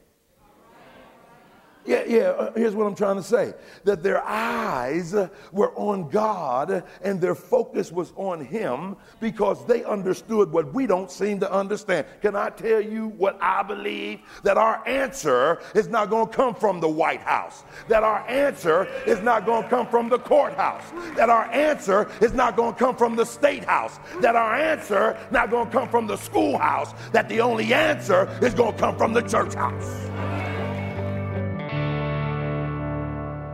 Yeah, 1.85 2.03
yeah, 2.07 2.21
uh, 2.21 2.53
here's 2.55 2.75
what 2.75 2.87
I'm 2.87 2.95
trying 2.95 3.17
to 3.17 3.23
say 3.23 3.53
that 3.83 4.03
their 4.03 4.23
eyes 4.23 5.13
were 5.51 5.73
on 5.75 6.09
God 6.09 6.83
and 7.01 7.19
their 7.19 7.35
focus 7.35 7.91
was 7.91 8.13
on 8.15 8.45
Him 8.45 8.95
because 9.19 9.65
they 9.65 9.83
understood 9.83 10.51
what 10.51 10.73
we 10.73 10.87
don't 10.87 11.11
seem 11.11 11.41
to 11.41 11.51
understand. 11.51 12.07
Can 12.21 12.37
I 12.37 12.49
tell 12.51 12.79
you 12.79 13.09
what 13.09 13.37
I 13.41 13.63
believe? 13.63 14.21
That 14.43 14.57
our 14.57 14.87
answer 14.87 15.59
is 15.75 15.89
not 15.89 16.09
going 16.09 16.27
to 16.27 16.33
come 16.33 16.55
from 16.55 16.79
the 16.79 16.87
White 16.87 17.21
House, 17.21 17.63
that 17.89 18.03
our 18.03 18.25
answer 18.29 18.87
is 19.05 19.19
not 19.21 19.45
going 19.45 19.63
to 19.63 19.69
come 19.69 19.87
from 19.87 20.07
the 20.07 20.19
courthouse, 20.19 20.89
that 21.17 21.29
our 21.29 21.51
answer 21.51 22.09
is 22.21 22.33
not 22.33 22.55
going 22.55 22.73
to 22.73 22.79
come 22.79 22.95
from 22.95 23.17
the 23.17 23.25
state 23.25 23.65
house, 23.65 23.99
that 24.21 24.37
our 24.37 24.55
answer 24.55 25.17
not 25.31 25.49
going 25.49 25.65
to 25.65 25.71
come 25.71 25.89
from 25.89 26.07
the 26.07 26.17
schoolhouse, 26.17 26.93
that 27.11 27.27
the 27.27 27.41
only 27.41 27.73
answer 27.73 28.29
is 28.41 28.53
going 28.53 28.73
to 28.73 28.79
come 28.79 28.97
from 28.97 29.11
the 29.11 29.21
church 29.21 29.53
house. 29.53 30.42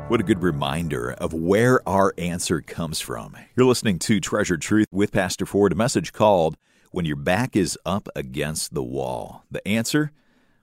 What 0.09 0.19
a 0.19 0.23
good 0.23 0.41
reminder 0.41 1.11
of 1.11 1.33
where 1.33 1.87
our 1.87 2.15
answer 2.17 2.61
comes 2.61 2.99
from. 2.99 3.37
You're 3.55 3.67
listening 3.67 3.99
to 3.99 4.19
Treasured 4.19 4.59
Truth 4.59 4.87
with 4.91 5.11
Pastor 5.11 5.45
Ford, 5.45 5.71
a 5.71 5.75
message 5.75 6.13
called 6.13 6.57
When 6.89 7.05
Your 7.05 7.15
Back 7.15 7.55
is 7.55 7.77
Up 7.85 8.09
Against 8.15 8.73
the 8.73 8.81
Wall. 8.81 9.43
The 9.51 9.65
answer? 9.67 10.11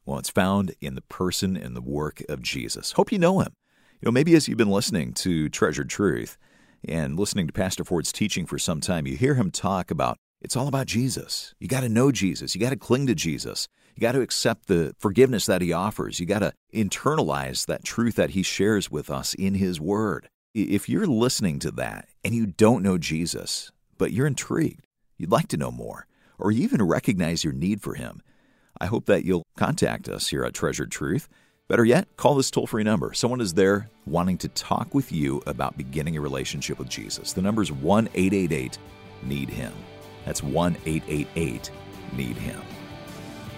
Well, 0.05 0.19
it's 0.19 0.31
found 0.31 0.75
in 0.81 0.97
the 0.97 1.03
person 1.03 1.57
and 1.57 1.77
the 1.77 1.81
work 1.81 2.25
of 2.29 2.43
Jesus. 2.43 2.91
Hope 2.91 3.13
you 3.13 3.21
know 3.21 3.39
him. 3.39 3.55
You 4.01 4.07
know, 4.07 4.11
maybe 4.11 4.35
as 4.35 4.49
you've 4.49 4.59
been 4.59 4.69
listening 4.69 5.13
to 5.13 5.49
Treasured 5.49 5.91
Truth 5.91 6.37
and 6.85 7.17
listening 7.17 7.47
to 7.47 7.53
Pastor 7.53 7.85
Ford's 7.85 8.11
teaching 8.11 8.47
for 8.47 8.59
some 8.59 8.81
time, 8.81 9.07
you 9.07 9.17
hear 9.17 9.37
him 9.37 9.53
talk 9.53 9.93
about 9.93 10.17
it's 10.43 10.57
all 10.57 10.67
about 10.67 10.87
Jesus. 10.87 11.55
You 11.61 11.69
got 11.69 11.83
to 11.83 11.89
know 11.89 12.11
Jesus. 12.11 12.57
You 12.57 12.61
got 12.61 12.71
to 12.71 12.77
cling 12.77 13.07
to 13.07 13.15
Jesus. 13.15 13.69
You 13.97 14.03
got 14.03 14.13
to 14.13 14.21
accept 14.21 14.67
the 14.67 14.95
forgiveness 14.99 15.47
that 15.47 15.63
He 15.63 15.73
offers. 15.73 16.21
You 16.21 16.27
got 16.27 16.41
to 16.41 16.53
internalize 16.75 17.65
that 17.65 17.83
truth 17.83 18.17
that 18.17 18.31
He 18.31 18.43
shares 18.43 18.91
with 18.91 19.09
us 19.11 19.33
in 19.35 19.55
His 19.55 19.81
Word. 19.81 20.29
If 20.55 20.89
you're 20.89 21.07
listening 21.07 21.59
to 21.61 21.71
that 21.73 22.09
and 22.23 22.35
you 22.35 22.47
don't 22.47 22.83
know 22.83 22.99
Jesus, 22.99 23.73
but 23.97 24.13
you're 24.13 24.27
intrigued, 24.27 24.87
you'd 25.17 25.33
like 25.33 25.49
to 25.49 25.57
know 25.57 25.71
more, 25.71 26.07
or 26.39 26.51
you 26.51 26.63
even 26.63 26.83
recognize 26.83 27.43
your 27.43 27.55
need 27.55 27.81
for 27.81 27.95
Him, 27.95 28.21
I 28.79 28.85
hope 28.85 29.07
that 29.07 29.25
you'll 29.25 29.45
contact 29.57 30.11
us 30.11 30.29
here 30.29 30.45
at 30.45 30.53
Treasured 30.53 30.93
Truth. 30.93 31.31
Better 31.67 31.85
yet, 31.85 32.17
call 32.19 32.35
this 32.35 32.51
toll 32.51 32.67
free 32.67 32.85
number. 32.85 33.15
Someone 33.15 33.41
is 33.41 33.55
there 33.55 33.89
wanting 34.05 34.37
to 34.39 34.49
talk 34.49 34.95
with 34.95 35.11
you 35.11 35.43
about 35.47 35.79
beginning 35.79 36.19
a 36.19 36.21
relationship 36.21 36.79
with 36.79 36.91
Jesus. 36.91 37.33
The 37.33 37.43
number 37.43 37.63
is 37.63 37.73
1 37.73 38.11
888 38.15 38.79
Need 39.23 39.49
Him. 39.49 39.73
That's 40.27 40.43
1 40.43 40.77
888 40.85 41.71
Need 42.13 42.37
Him. 42.37 42.61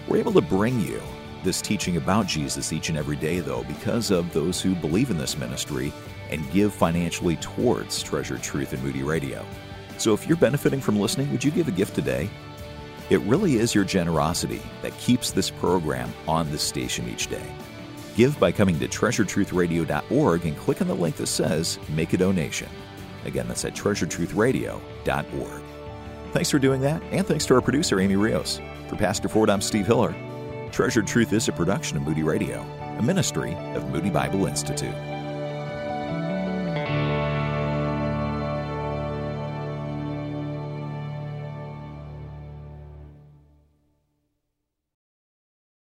We're 0.09 0.17
able 0.17 0.33
to 0.33 0.41
bring 0.41 0.81
you 0.81 1.01
this 1.43 1.61
teaching 1.61 1.97
about 1.97 2.25
Jesus 2.25 2.73
each 2.73 2.89
and 2.89 2.97
every 2.97 3.15
day, 3.15 3.41
though, 3.41 3.63
because 3.63 4.09
of 4.09 4.33
those 4.33 4.59
who 4.59 4.73
believe 4.73 5.11
in 5.11 5.19
this 5.19 5.37
ministry 5.37 5.93
and 6.31 6.51
give 6.51 6.73
financially 6.73 7.35
towards 7.37 8.01
Treasured 8.01 8.41
Truth 8.41 8.73
and 8.73 8.83
Moody 8.83 9.03
Radio. 9.03 9.45
So 9.99 10.13
if 10.13 10.27
you're 10.27 10.35
benefiting 10.37 10.81
from 10.81 10.99
listening, 10.99 11.31
would 11.31 11.43
you 11.43 11.51
give 11.51 11.67
a 11.67 11.71
gift 11.71 11.93
today? 11.93 12.27
It 13.11 13.21
really 13.21 13.57
is 13.57 13.75
your 13.75 13.83
generosity 13.83 14.61
that 14.81 14.97
keeps 14.97 15.29
this 15.31 15.51
program 15.51 16.11
on 16.27 16.49
the 16.49 16.57
station 16.57 17.07
each 17.07 17.27
day. 17.27 17.55
Give 18.15 18.37
by 18.39 18.51
coming 18.51 18.79
to 18.79 18.87
treasuretruthradio.org 18.87 20.45
and 20.45 20.57
click 20.57 20.81
on 20.81 20.87
the 20.87 20.95
link 20.95 21.17
that 21.17 21.27
says 21.27 21.77
Make 21.89 22.13
a 22.13 22.17
Donation. 22.17 22.69
Again, 23.25 23.47
that's 23.47 23.65
at 23.65 23.75
treasuretruthradio.org. 23.75 25.61
Thanks 26.31 26.49
for 26.49 26.59
doing 26.59 26.81
that, 26.81 27.01
and 27.11 27.25
thanks 27.25 27.45
to 27.45 27.55
our 27.55 27.61
producer, 27.61 27.99
Amy 27.99 28.15
Rios. 28.15 28.59
For 28.89 28.95
Pastor 28.95 29.29
Ford, 29.29 29.51
I'm 29.51 29.61
Steve 29.61 29.85
Hiller. 29.85 30.15
Treasured 30.71 31.05
Truth 31.05 31.31
is 31.31 31.47
a 31.47 31.51
production 31.51 31.95
of 31.95 32.01
Moody 32.01 32.23
Radio, 32.23 32.61
a 32.97 33.03
ministry 33.03 33.53
of 33.75 33.87
Moody 33.91 34.09
Bible 34.09 34.47
Institute. 34.47 34.95